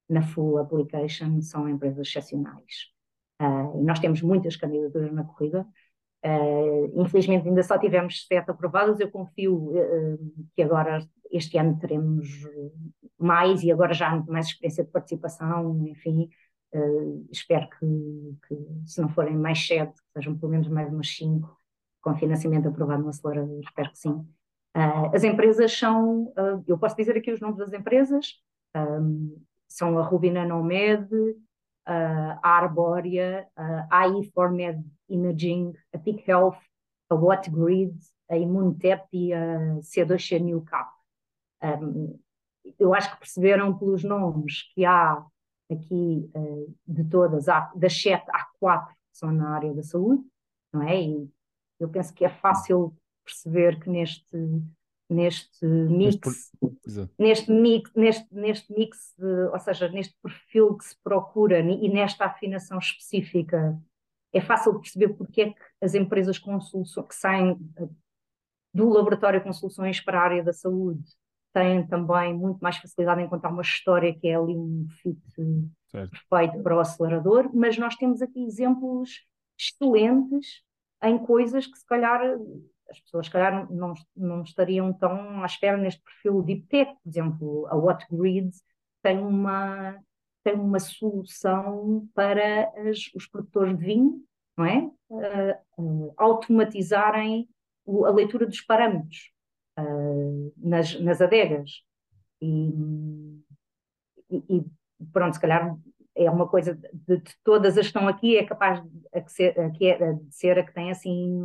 [0.08, 2.92] na full application são empresas excepcionais.
[3.40, 5.66] Uh, e nós temos muitas candidaturas na corrida.
[6.24, 8.98] Uh, infelizmente ainda só tivemos sete aprovadas.
[8.98, 12.26] Eu confio uh, que agora este ano teremos
[13.18, 16.30] mais e agora já mais experiência de participação, enfim.
[17.30, 21.54] espero que, que, se não forem mais sete, sejam pelo menos mais umas cinco
[22.00, 23.60] com financiamento aprovado no acelerador.
[23.60, 24.26] Espero que sim.
[25.12, 26.32] as empresas são,
[26.66, 28.40] eu posso dizer aqui os nomes das empresas,
[28.74, 29.36] um,
[29.68, 31.08] são a Rubina Nomed,
[31.84, 36.58] a Arbórea, a AI4Med Imaging, a Peak Health,
[37.08, 37.96] a WhatGrid,
[38.28, 40.90] a Immunotep e a C2C New Cap.
[41.62, 42.18] Um,
[42.78, 45.24] eu acho que perceberam pelos nomes que há
[45.70, 50.22] aqui uh, de todas, há, das sete, há quatro que são na área da saúde,
[50.72, 51.00] não é?
[51.00, 51.30] E
[51.80, 54.36] eu penso que é fácil perceber que neste,
[55.08, 56.52] neste mix,
[57.18, 62.26] neste mix, neste, neste mix, de, ou seja, neste perfil que se procura e nesta
[62.26, 63.80] afinação específica,
[64.32, 67.56] é fácil perceber porque é que as empresas com que saem
[68.74, 71.02] do laboratório com soluções para a área da saúde
[71.52, 75.18] têm também muito mais facilidade em contar uma história que é ali um fit
[75.86, 76.10] certo.
[76.10, 79.26] perfeito para o acelerador, mas nós temos aqui exemplos
[79.58, 80.62] excelentes
[81.02, 82.20] em coisas que se calhar
[82.90, 87.08] as pessoas se calhar não, não estariam tão à espera neste perfil Deep Tech, por
[87.08, 88.50] exemplo, a WhatGrid
[89.02, 89.98] tem uma,
[90.42, 94.22] tem uma solução para as, os produtores de vinho,
[94.56, 94.90] não é?
[95.78, 97.48] Uh, automatizarem
[97.84, 99.32] o, a leitura dos parâmetros
[99.78, 101.82] uh, nas, nas adegas.
[102.40, 102.70] E,
[104.30, 104.64] e, e,
[105.12, 105.76] pronto, se calhar
[106.24, 109.58] é uma coisa de, de, todas as que estão aqui, é capaz de, a ser,
[109.58, 111.44] a, que é, de ser a que tem assim,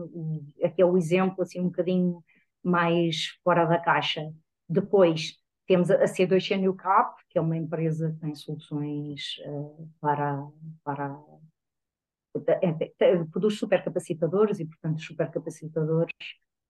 [0.64, 2.24] aquele é exemplo assim um bocadinho
[2.64, 4.22] mais fora da caixa.
[4.68, 10.46] Depois temos a C2C New Cap, que é uma empresa que tem soluções uh, para,
[10.84, 11.18] para
[12.48, 16.14] é, produz supercapacitadores e, portanto, os supercapacitadores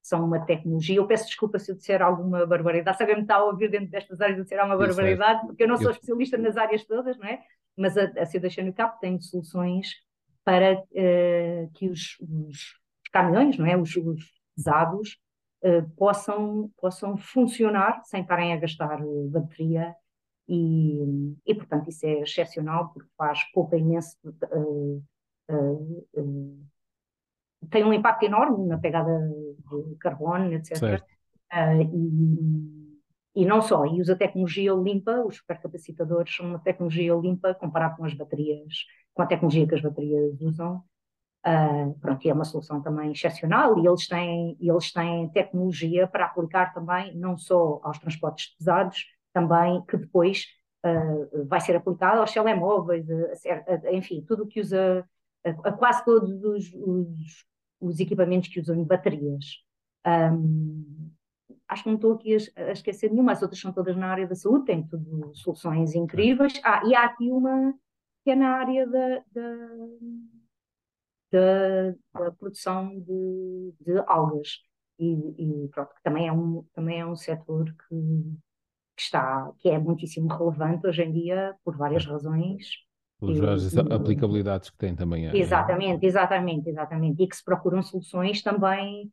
[0.02, 0.98] são uma tecnologia.
[0.98, 2.98] Eu peço desculpa se eu disser alguma barbaridade.
[2.98, 5.92] Sabem-me está a ouvir dentro destas áreas eu disser alguma barbaridade, porque eu não sou
[5.92, 7.42] especialista nas áreas todas, não é?
[7.78, 9.94] Mas a, a C2C New Cap tem soluções
[10.44, 13.78] para uh, que os, os, caminhões, não é?
[13.78, 15.18] Os, os pesados,
[15.64, 19.96] uh, possam, possam funcionar sem estarem a gastar uh, bateria
[20.48, 25.04] e, e, portanto, isso é excepcional porque faz poupa imenso, uh,
[27.70, 31.02] tem um impacto enorme na pegada de carbono, etc.
[31.80, 32.73] e,
[33.36, 38.06] e não só, e usa tecnologia limpa, os supercapacitadores são uma tecnologia limpa comparado com
[38.06, 40.84] as baterias, com a tecnologia que as baterias usam.
[41.46, 46.26] Uh, pronto, e é uma solução também excepcional e eles têm, eles têm tecnologia para
[46.26, 50.46] aplicar também não só aos transportes pesados, também que depois
[50.86, 55.06] uh, vai ser aplicado aos telemóveis, a, a, enfim, tudo o que usa,
[55.46, 57.46] a, a quase todos os, os,
[57.82, 59.46] os, equipamentos que usam baterias.
[60.06, 61.12] Um,
[61.68, 64.28] acho que não estou aqui a, a, esquecer nenhuma, as outras são todas na área
[64.28, 66.60] da saúde, têm tudo soluções incríveis.
[66.64, 67.74] Ah, e há aqui uma
[68.24, 69.48] que é na área da, da
[71.34, 74.60] da, da produção de, de algas.
[75.00, 77.96] E, e, pronto, que também é um, também é um setor que,
[78.96, 82.68] que, está, que é muitíssimo relevante hoje em dia por várias razões.
[83.20, 85.28] Por várias aplicabilidades que tem também.
[85.28, 87.24] É, exatamente, exatamente, exatamente.
[87.24, 89.12] E que se procuram soluções também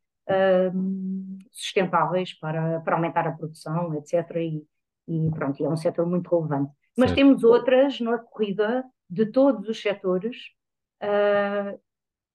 [0.75, 4.37] um, sustentáveis para, para aumentar a produção, etc.
[4.37, 4.67] E,
[5.09, 6.73] e pronto, é um setor muito relevante.
[6.97, 7.19] Mas certo.
[7.19, 10.37] temos outras na corrida de todos os setores
[11.03, 11.81] uh,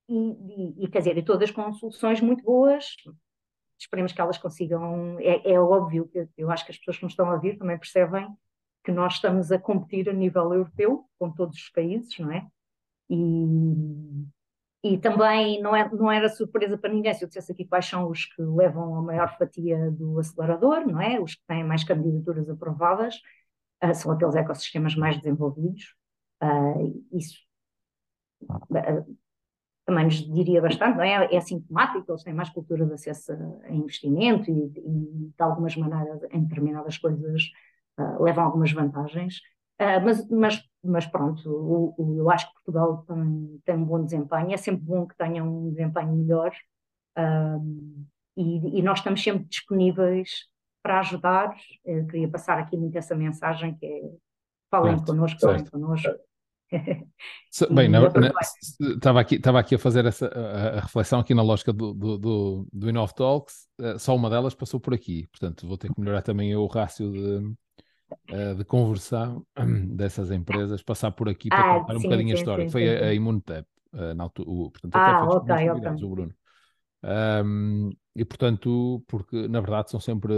[0.10, 2.96] e, e, e, quer dizer, e todas com soluções muito boas.
[3.78, 5.18] Esperemos que elas consigam.
[5.20, 7.78] É, é óbvio que eu acho que as pessoas que nos estão a ouvir também
[7.78, 8.28] percebem
[8.84, 12.48] que nós estamos a competir a nível europeu com todos os países, não é?
[13.10, 14.26] E,
[14.86, 18.08] e também não, é, não era surpresa para ninguém se eu dissesse aqui quais são
[18.08, 21.20] os que levam a maior fatia do acelerador, não é?
[21.20, 23.16] Os que têm mais candidaturas aprovadas,
[23.84, 25.96] uh, são aqueles ecossistemas mais desenvolvidos.
[26.40, 27.36] Uh, isso
[28.44, 29.18] uh,
[29.88, 31.34] também nos diria bastante, não é?
[31.34, 33.32] É sintomático, eles têm mais cultura de acesso
[33.64, 37.42] a investimento e, e de algumas maneiras, em determinadas coisas,
[38.20, 39.42] levam algumas vantagens.
[39.80, 44.04] Uh, mas, mas, mas pronto, o, o, eu acho que Portugal tem, tem um bom
[44.04, 46.54] desempenho, é sempre bom que tenha um desempenho melhor
[47.18, 48.06] uh,
[48.38, 50.46] e, e, nós estamos sempre disponíveis
[50.82, 51.56] para ajudar.
[51.84, 54.02] Eu queria passar aqui muito essa mensagem que é
[54.70, 56.14] falem certo, connosco, falem connosco.
[57.72, 58.32] Bem, na, na,
[58.96, 62.18] estava, aqui, estava aqui a fazer essa, a, a reflexão aqui na lógica do, do,
[62.18, 66.00] do, do Inov Talks, uh, só uma delas passou por aqui, portanto vou ter que
[66.00, 67.56] melhorar também o rácio de,
[68.32, 69.46] uh, de conversão
[69.96, 72.72] dessas empresas, passar por aqui para ah, contar sim, um bocadinho sim, a história, sim,
[72.72, 75.26] foi a, a Imunotep, uh, na altura, o, portanto ah,
[76.04, 76.34] o Bruno.
[77.04, 80.34] Um, e portanto, porque na verdade são sempre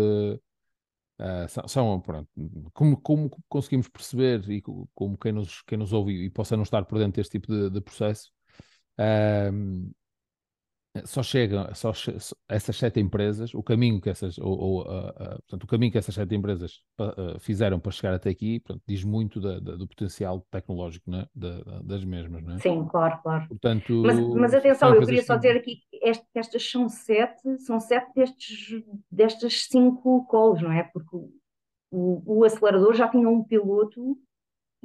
[1.20, 2.30] Uh, são, são, pronto,
[2.74, 6.86] como, como conseguimos perceber e como quem nos, quem nos ouve e possa não estar
[6.86, 8.32] por dentro deste tipo de, de processo,
[9.00, 9.92] uh,
[11.06, 12.16] só chegam só che
[12.48, 15.98] essas sete empresas, o caminho que essas, ou, ou uh, uh, portanto, o caminho que
[15.98, 19.88] essas sete empresas uh, fizeram para chegar até aqui, portanto, diz muito da, da, do
[19.88, 21.28] potencial tecnológico né?
[21.36, 22.60] da, das mesmas, não é?
[22.60, 23.48] Sim, claro, claro.
[23.48, 27.80] Portanto, mas, mas atenção, eu queria só dizer aqui que este, estas são sete, são
[27.80, 30.84] sete destes, destas cinco calls, não é?
[30.84, 31.16] Porque
[31.92, 34.18] o, o acelerador já tinha um piloto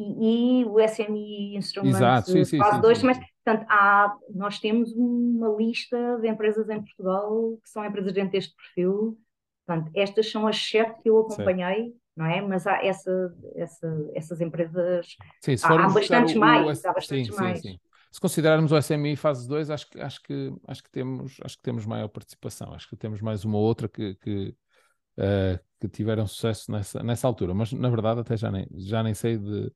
[0.02, 3.26] e, e, o SMI Instruments Exato, sim, sim, faz sim, dois, sim, mas sim.
[3.44, 8.54] portanto, há, nós temos uma lista de empresas em Portugal que são empresas dentro deste
[8.56, 9.18] perfil.
[9.66, 12.40] Portanto, estas são as sete que eu acompanhei, não é?
[12.42, 15.06] Mas há essa, essa, essas empresas,
[15.40, 17.62] Sim, se há, há bastantes o, o mais, S- há sim, bastantes sim, mais.
[17.62, 17.80] sim.
[18.10, 21.62] Se considerarmos o SMI fase 2, acho que, acho que, acho que temos, acho que
[21.62, 22.72] temos maior participação.
[22.74, 24.54] Acho que temos mais uma ou outra que, que,
[25.18, 27.54] eh, que tiveram sucesso nessa, nessa altura.
[27.54, 29.72] Mas na verdade até já nem, já nem sei de,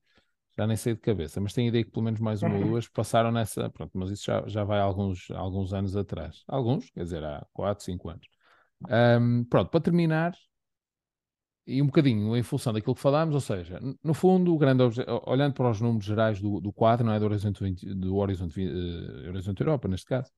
[0.57, 1.41] já nem sei de cabeça.
[1.41, 3.69] Mas tenho ideia que pelo menos mais uma ou duas passaram nessa.
[3.71, 6.45] Pronto, mas isso já, já vai alguns, alguns anos atrás.
[6.49, 8.27] Alguns, quer dizer, há 4, 5 anos.
[8.89, 10.35] Ahm, pronto, para terminar,
[11.67, 14.83] e um bocadinho em função daquilo que falámos, ou seja, no fundo, o grande
[15.27, 17.19] olhando para os números gerais do, do quadro, não é?
[17.19, 20.31] Do Horizonte, 20 do Horizonte, eh, Horizonte Europa, neste caso,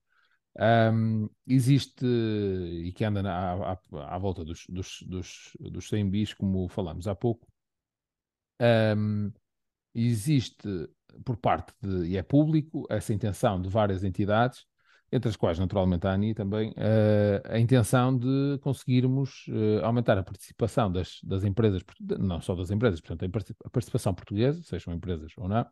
[0.58, 3.78] ahm, existe, e que anda na- à,
[4.14, 7.46] à- volta dos, dos, dos, dos 100 bis, como falámos há pouco,
[8.60, 9.32] ahm,
[9.94, 10.68] existe
[11.24, 14.64] por parte de, e é público, essa intenção de várias entidades,
[15.10, 20.22] entre as quais naturalmente a ANI também, eh, a intenção de conseguirmos eh, aumentar a
[20.22, 21.82] participação das, das empresas,
[22.18, 25.66] não só das empresas, portanto a parti- a participação portuguesa, sejam empresas ou não,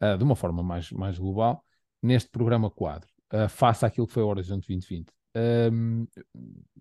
[0.00, 1.64] eh, de uma forma mais, mais global,
[2.02, 5.12] neste programa quadro, eh, face àquilo que foi o Horizonte 2020.
[5.34, 6.06] Ahm,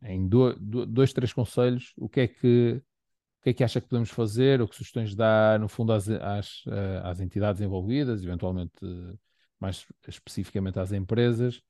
[0.04, 2.82] em do- do- dois, três conselhos, o que é que
[3.42, 6.08] o que é que acha que podemos fazer, ou que sugestões dá, no fundo, às,
[6.10, 8.74] às, eh, às entidades envolvidas, eventualmente
[9.60, 11.62] mais especificamente às empresas,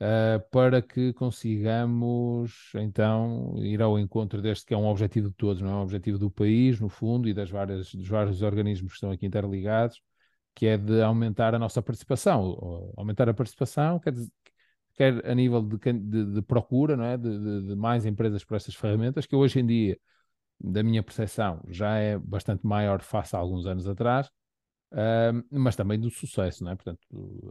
[0.00, 5.62] eh, para que consigamos, então, ir ao encontro deste que é um objetivo de todos,
[5.62, 8.96] não é um objetivo do país, no fundo, e das várias, dos vários organismos que
[8.96, 10.00] estão aqui interligados,
[10.54, 12.92] que é de aumentar a nossa participação.
[12.96, 14.30] Aumentar a participação quer dizer,
[14.94, 17.16] quer a nível de, de- de procura, não é?
[17.18, 19.98] De- de mais empresas para estas ferramentas, que hoje em dia
[20.60, 24.30] da minha percepção, já é bastante maior face a alguns anos atrás,
[24.92, 26.76] ahm, mas também do sucesso, não é?
[26.76, 27.00] Portanto,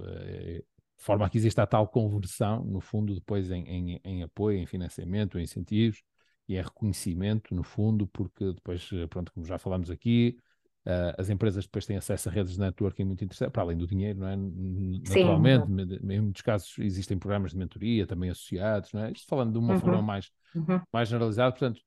[0.08, 0.64] eh,
[0.98, 4.66] de forma que exista a tal conversão, no fundo, depois em, em, em apoio, em
[4.66, 6.04] financiamento, em incentivos
[6.48, 10.38] e em reconhecimento, no fundo, porque depois, pronto, como já falámos aqui,
[10.86, 13.88] eh, as empresas depois têm acesso a redes de networking muito interessantes, para além do
[13.88, 14.34] dinheiro, não é?
[14.36, 19.12] N- Sim, Naturalmente, em muitos casos existem programas de mentoria também associados, não é?
[19.12, 19.76] Isto falando de uma Uhum.
[19.76, 20.86] forma mais, uhum.
[20.94, 21.82] mais generalizada, portanto,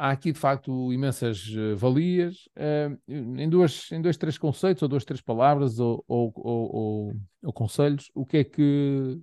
[0.00, 4.88] há aqui de facto imensas eh, valias eh, em, duas, em dois, três conceitos, ou
[4.88, 9.20] duas, três palavras, ou, ou, ou, ou- conselhos, o que é que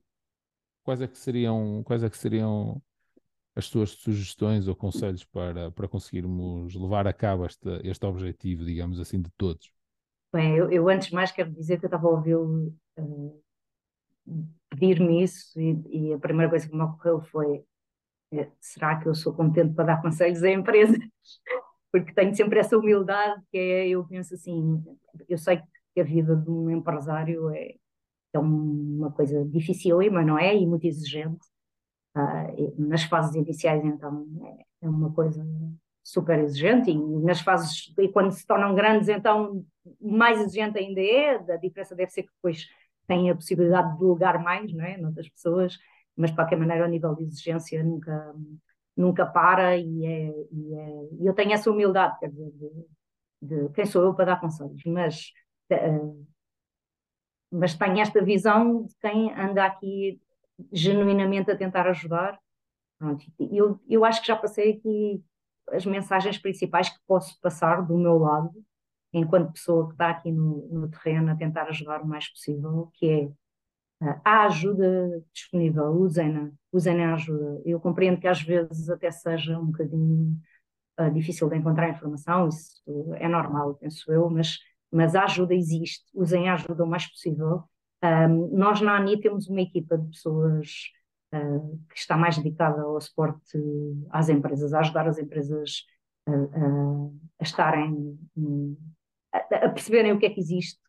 [0.83, 2.81] quais é que seriam, quais é que seriam
[3.55, 8.99] as suas sugestões ou conselhos para, para conseguirmos levar a cabo este, este objetivo, digamos
[8.99, 9.71] assim, de todos?
[10.33, 13.03] Bem, eu, eu antes de mais quero dizer que eu estava a ouvi-lo eh,
[14.69, 17.63] pedir-me isso e, e a primeira coisa que me ocorreu foi
[18.59, 20.97] será que eu sou competente para dar conselhos a empresas?
[21.91, 24.83] Porque tenho sempre essa humildade que é, eu penso assim,
[25.27, 25.61] eu sei
[25.93, 27.75] que a vida de um empresário é,
[28.33, 30.55] é uma coisa dificílima, não é?
[30.55, 31.45] E muito exigente.
[32.15, 32.47] Ah,
[32.77, 35.45] nas fases iniciais, então, é, é uma coisa
[36.03, 39.63] super exigente e nas fases, e quando se tornam grandes, então,
[40.01, 42.65] mais exigente ainda é, a diferença deve ser que depois
[43.07, 44.97] têm a possibilidade de delegar mais, não é?
[44.97, 45.77] Noutras pessoas,
[46.17, 48.35] mas de qualquer maneira o nível de exigência nunca,
[48.95, 53.85] nunca para e, é, e, é, eu tenho essa humildade, quer dizer, de, de quem
[53.85, 55.31] sou eu para dar conselhos, mas,
[55.71, 56.27] uh,
[57.51, 60.19] mas tenho esta visão de quem anda aqui
[60.71, 62.39] genuinamente a tentar ajudar.
[62.97, 65.23] Pronto, eu, eu acho que já passei aqui
[65.69, 68.51] as mensagens principais que posso passar do meu lado,
[69.13, 73.07] enquanto pessoa que está aqui no, no terreno a tentar ajudar o mais possível, que
[73.07, 73.29] é
[74.23, 77.61] há ajuda disponível, usem-na, usem a ajuda.
[77.65, 80.37] Eu compreendo que às vezes até seja um bocadinho
[80.99, 82.81] uh, difícil de encontrar informação, isso
[83.15, 84.59] é normal, penso eu, mas,
[84.91, 87.63] mas a ajuda existe, usem a ajuda o mais possível.
[88.03, 90.91] Um, nós na ANI temos uma equipa de pessoas
[91.33, 93.57] uh, que está mais dedicada ao suporte
[94.11, 95.85] às empresas, a ajudar as empresas
[96.27, 96.31] a,
[97.39, 98.19] a, estarem,
[99.33, 100.79] a, a, perceberem o que é que existe,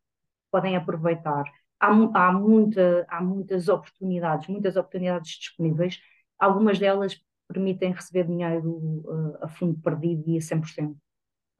[0.50, 1.44] podem aproveitar.
[1.80, 6.00] Há, há, muita, há muitas oportunidades, muitas oportunidades disponíveis,
[6.38, 10.90] algumas delas permitem receber dinheiro uh, a fundo perdido e a 100%.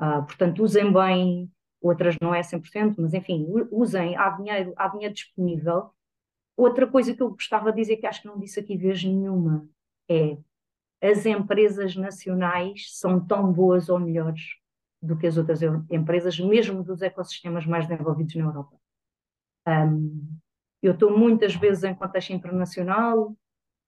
[0.00, 1.50] Uh, portanto, usem bem
[1.80, 5.90] outras não é 100%, mas enfim, usem, há dinheiro, há dinheiro disponível.
[6.56, 9.68] Outra coisa que eu gostava de dizer, que acho que não disse aqui vez nenhuma,
[10.08, 10.36] é
[11.00, 14.42] as empresas nacionais são tão boas ou melhores
[15.00, 15.60] do que as outras
[15.90, 18.76] empresas, mesmo dos ecossistemas mais desenvolvidos na Europa.
[19.68, 20.38] Um,
[20.82, 23.36] eu estou muitas vezes em contexto internacional,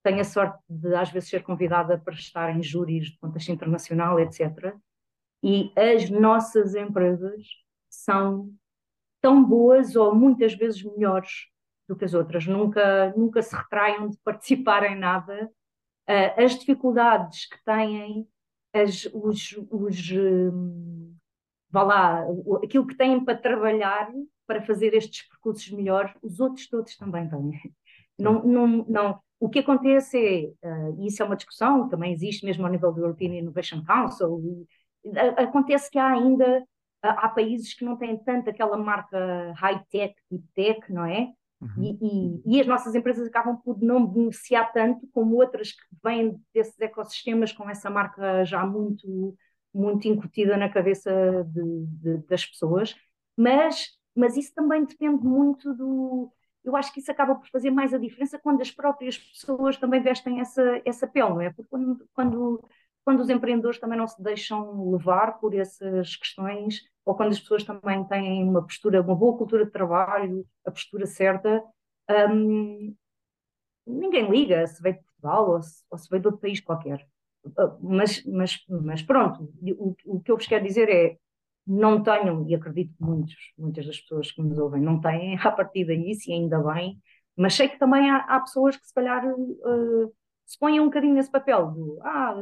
[0.02, 4.18] tenho a sorte de às vezes ser convidada para estar em júris de contexto internacional,
[4.20, 4.74] etc.
[5.42, 7.46] E as nossas empresas
[7.88, 8.52] são
[9.20, 11.48] tão boas ou muitas vezes melhores
[11.88, 12.46] do que as outras.
[12.46, 15.50] Nunca, nunca se retraiam de participar em nada.
[16.08, 18.28] Uh, as dificuldades que têm,
[18.72, 21.14] as, os, os um,
[21.70, 22.24] vá lá,
[22.64, 24.10] aquilo que têm para trabalhar
[24.50, 27.52] para fazer estes percursos melhores, os outros todos também têm.
[28.18, 29.20] Não, não, não.
[29.38, 32.92] O que acontece é, uh, e isso é uma discussão, também existe mesmo ao nível
[32.92, 34.66] do European Innovation Council,
[35.04, 36.64] e, acontece que há ainda,
[37.00, 41.28] há países que não têm tanto aquela marca high-tech, deep-tech, não é?
[41.60, 41.82] Uhum.
[42.42, 46.36] E, e, e, as nossas empresas acabam por não beneficiar tanto como outras que vêm
[46.52, 49.36] desses ecossistemas com essa marca já muito,
[49.72, 51.10] muito incutida na cabeça
[51.44, 52.96] de, de, das pessoas.
[53.36, 56.30] Mas, mas isso também depende muito do.
[56.62, 60.02] Eu acho que isso acaba por fazer mais a diferença quando as próprias pessoas também
[60.02, 61.50] vestem essa, essa pele, não é?
[61.50, 62.68] Porque quando, quando,
[63.02, 67.64] quando os empreendedores também não se deixam levar por essas questões ou quando as pessoas
[67.64, 71.64] também têm uma postura, uma boa cultura de trabalho, a postura certa,
[72.30, 72.94] um,
[73.86, 77.06] ninguém liga se veio de Portugal ou se, ou se veio de outro país qualquer.
[77.44, 81.16] Uh, mas, mas, mas pronto, o, o que eu vos quero dizer é
[81.66, 85.50] não tenham, e acredito que muitos, muitas das pessoas que nos ouvem não têm a
[85.50, 86.98] partir daí, e ainda bem,
[87.36, 90.12] mas sei que também há, há pessoas que se calhar uh,
[90.44, 92.34] se ponham um bocadinho nesse papel do ah,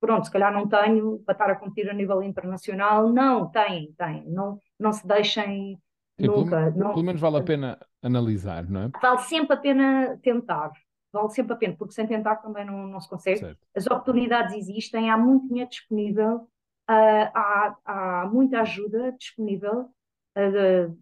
[0.00, 3.12] pronto, se calhar não tenho para estar a competir a nível internacional.
[3.12, 4.24] Não, tem, tem.
[4.30, 5.78] Não, não se deixem
[6.18, 6.72] Sim, nunca.
[6.72, 8.90] Pelo, não, pelo menos vale a pena analisar, não é?
[9.00, 10.72] Vale sempre a pena tentar.
[11.12, 13.40] Vale sempre a pena, porque sem tentar também não, não se consegue.
[13.40, 13.58] Certo.
[13.76, 16.48] As oportunidades existem, há muito dinheiro disponível,
[16.92, 19.88] há, há muita ajuda disponível.
[20.36, 20.96] Uh,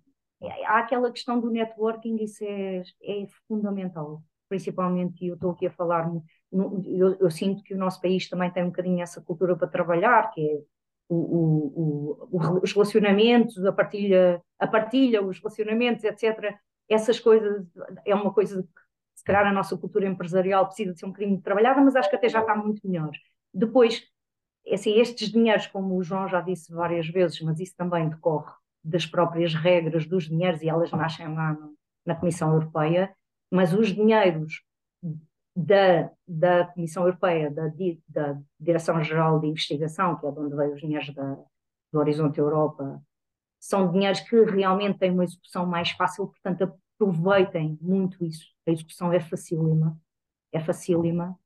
[0.66, 4.22] há aquela questão do networking, isso é, é fundamental.
[4.49, 6.11] Principalmente, eu estou aqui a falar
[6.51, 10.30] eu, eu, sinto que o nosso país também tem um bocadinho essa cultura para trabalhar,
[10.30, 10.61] que é
[11.09, 16.55] o, o, o, os relacionamentos, a partilha, a partilha, os relacionamentos, etc.
[16.89, 17.66] Essas coisas
[18.05, 18.68] é uma coisa que,
[19.14, 22.16] se calhar, a nossa cultura empresarial precisa de ser um bocadinho trabalhada, mas acho que
[22.16, 23.11] até já está muito melhor.
[23.53, 24.03] Depois,
[24.74, 28.52] assim, estes dinheiros, como o João já disse várias vezes, mas isso também decorre
[28.82, 31.56] das próprias regras dos dinheiros e elas nascem lá
[32.04, 33.14] na Comissão Europeia,
[33.50, 34.62] mas os dinheiros
[35.54, 37.70] da, da Comissão Europeia, da,
[38.08, 41.36] da Direção-Geral de Investigação, que é de onde veio os dinheiros da,
[41.92, 43.02] do Horizonte Europa,
[43.60, 48.46] são dinheiros que realmente têm uma execução mais fácil, portanto aproveitem muito isso.
[48.66, 49.98] A execução é facílima,
[50.52, 51.38] é facílima,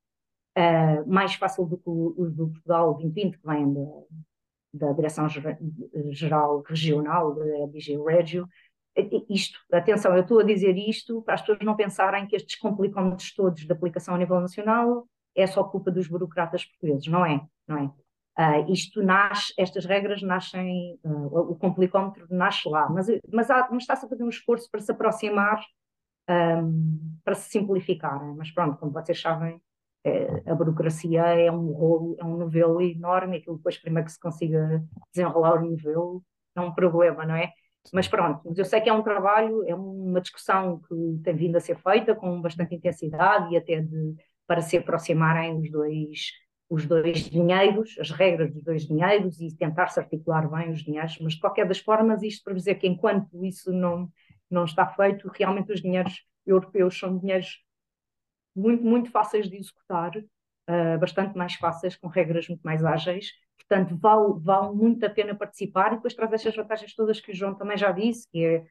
[0.58, 7.34] uh, mais fácil do que os do Portugal 2020, que vem da, da Direção-Geral Regional,
[7.34, 8.48] da DG Regio,
[9.28, 13.34] isto, atenção, eu estou a dizer isto para as pessoas não pensarem que estes complicómetros
[13.34, 17.78] todos de aplicação a nível nacional é só culpa dos burocratas portugueses, não é, não
[17.78, 17.90] é.
[18.38, 24.06] Uh, isto nasce, estas regras nascem, uh, o complicómetro nasce lá, mas, mas, mas está-se
[24.06, 25.62] a fazer um esforço para se aproximar,
[26.28, 29.60] um, para se simplificar, mas pronto, como vocês sabem,
[30.04, 34.20] é, a burocracia é um rolo, é um novelo enorme, aquilo depois primeiro que se
[34.20, 34.82] consiga
[35.12, 36.24] desenrolar o novelo
[36.56, 37.52] é um problema, não é?
[37.92, 41.60] Mas pronto, eu sei que é um trabalho, é uma discussão que tem vindo a
[41.60, 44.14] ser feita com bastante intensidade e até de,
[44.46, 46.30] para se aproximarem os dois,
[46.68, 51.18] os dois dinheiros, as regras dos dois dinheiros e tentar se articular bem os dinheiros,
[51.20, 54.08] mas de qualquer das formas, isto para dizer que enquanto isso não,
[54.50, 57.62] não está feito, realmente os dinheiros europeus são dinheiros
[58.54, 63.32] muito, muito fáceis de executar, uh, bastante mais fáceis, com regras muito mais ágeis,
[63.72, 67.34] Portanto, vale, vale muito a pena participar e depois traz estas vantagens todas que o
[67.34, 68.64] João também já disse, que é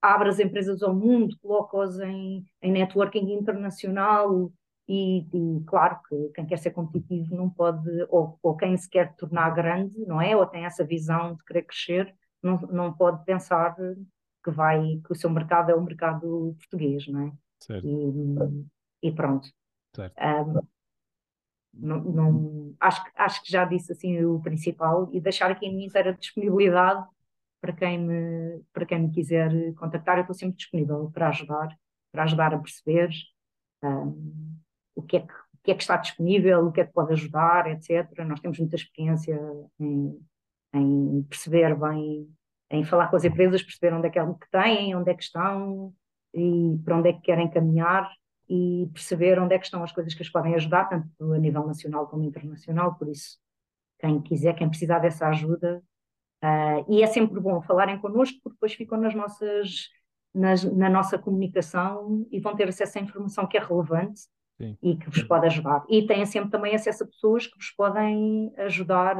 [0.00, 4.52] abre as empresas ao mundo, coloca-os em, em networking internacional
[4.88, 9.14] e, e, claro que quem quer ser competitivo não pode, ou, ou quem se quer
[9.14, 10.36] tornar grande, não é?
[10.36, 13.74] Ou tem essa visão de querer crescer, não, não pode pensar
[14.44, 17.32] que vai, que o seu mercado é o mercado português, não é?
[17.60, 17.86] Certo.
[17.86, 18.66] E,
[19.02, 19.48] e pronto.
[19.94, 20.14] Certo.
[20.18, 20.60] Um,
[21.74, 25.86] não, não, acho, acho que já disse assim o principal e deixar aqui a minha
[25.86, 27.04] inteira disponibilidade
[27.60, 31.68] para quem me, para quem me quiser contactar, eu estou sempre disponível para ajudar,
[32.10, 33.08] para ajudar a perceber
[33.84, 34.58] um,
[34.96, 37.12] o, que é que, o que é que está disponível, o que é que pode
[37.12, 38.10] ajudar, etc.
[38.26, 39.40] Nós temos muita experiência
[39.78, 40.20] em,
[40.74, 42.28] em perceber bem,
[42.68, 45.22] em falar com as empresas, perceber onde é que, é que têm, onde é que
[45.22, 45.94] estão
[46.34, 48.10] e para onde é que querem caminhar
[48.52, 51.66] e perceber onde é que estão as coisas que as podem ajudar, tanto a nível
[51.66, 53.38] nacional como internacional, por isso,
[53.98, 55.82] quem quiser, quem precisar dessa ajuda,
[56.44, 59.88] uh, e é sempre bom falarem connosco, porque depois ficam nas nossas,
[60.34, 64.20] nas, na nossa comunicação e vão ter acesso à informação que é relevante
[64.60, 64.76] Sim.
[64.82, 65.82] e que vos pode ajudar.
[65.88, 69.16] E têm sempre também acesso a pessoas que vos podem ajudar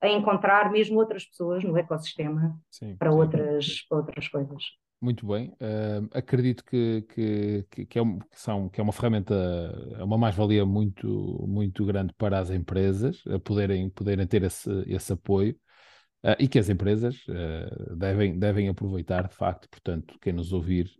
[0.00, 3.18] a encontrar mesmo outras pessoas no ecossistema sim, para, sim.
[3.18, 4.64] Outras, para outras coisas.
[5.00, 5.48] Muito bem.
[5.52, 9.34] Uh, acredito que, que, que, é que, são, que é uma ferramenta,
[9.98, 11.08] é uma mais-valia muito,
[11.48, 15.58] muito grande para as empresas a poderem, poderem ter esse, esse apoio
[16.22, 20.90] uh, e que as empresas uh, devem, devem aproveitar, de facto, portanto, quem nos ouvir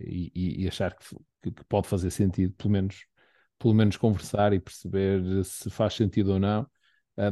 [0.00, 3.06] e, e, achar que, que, pode fazer sentido, pelo menos,
[3.60, 6.66] pelo menos conversar e perceber se faz sentido ou não,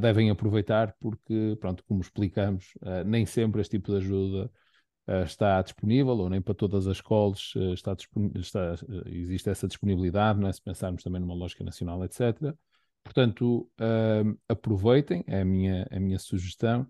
[0.00, 2.72] devem aproveitar porque, pronto, como explicamos,
[3.06, 4.50] nem sempre este tipo de ajuda
[5.24, 7.96] está disponível, ou nem para todas as escolas uh, está,
[8.36, 10.52] está uh, existe essa disponibilidade, não é?
[10.52, 12.54] se pensarmos também numa lógica nacional, etc.
[13.02, 13.70] Portanto,
[14.46, 16.86] aproveitem, é a minha, a minha sugestão.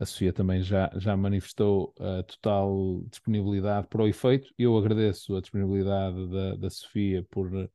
[0.00, 4.52] A Sofia também já, já manifestou a total disponibilidade para o efeito.
[4.58, 7.68] Eu agradeço a disponibilidade da, da Sofia por uh,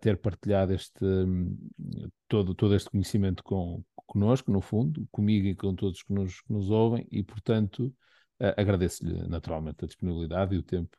[0.00, 1.04] ter partilhado este,
[2.26, 6.52] todo, todo este conhecimento com, connosco, no fundo, comigo e com todos que nos, que
[6.52, 7.94] nos ouvem, e portanto
[8.40, 10.96] Uh, Agradeço-lhe naturalmente a disponibilidade e o tempo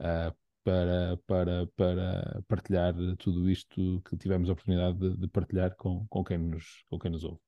[0.00, 0.34] uh,
[0.64, 6.24] para, para, para partilhar tudo isto que tivemos a oportunidade de, de, partilhar com, com,
[6.24, 7.40] quem nos, com quem nos ouve.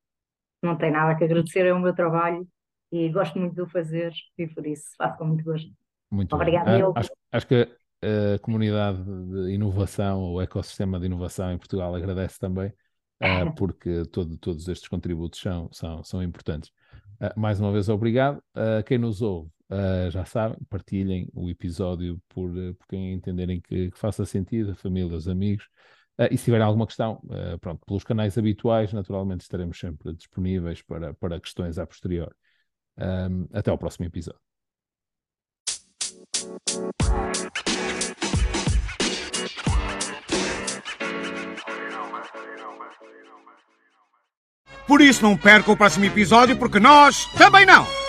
[0.62, 2.46] Não tem nada que agradecer, é o meu trabalho
[2.92, 5.70] e gosto muito de o fazer e por isso faço com muito gosto.
[6.10, 7.68] Muito Obrigada, uh, acho, acho que
[8.02, 12.68] a comunidade de inovação, o ecossistema de inovação em Portugal agradece também,
[13.22, 16.72] uh, porque todo, todos estes contributos são, são, são importantes.
[17.20, 18.38] Uh, mais uma vez, obrigado.
[18.56, 23.90] Uh, quem nos ouve, uh, já sabem, partilhem o episódio por, por quem entenderem que,
[23.90, 25.68] que, faça sentido, a família, os amigos.
[26.30, 27.20] e se tiverem alguma questão,
[27.60, 32.34] pronto, pelos canais habituais, naturalmente estaremos sempre disponíveis para, para questões a posterior.
[32.98, 34.40] Um, até ao próximo episódio.
[44.90, 47.99] Por isso não perca o próximo episódio, porque nós também não!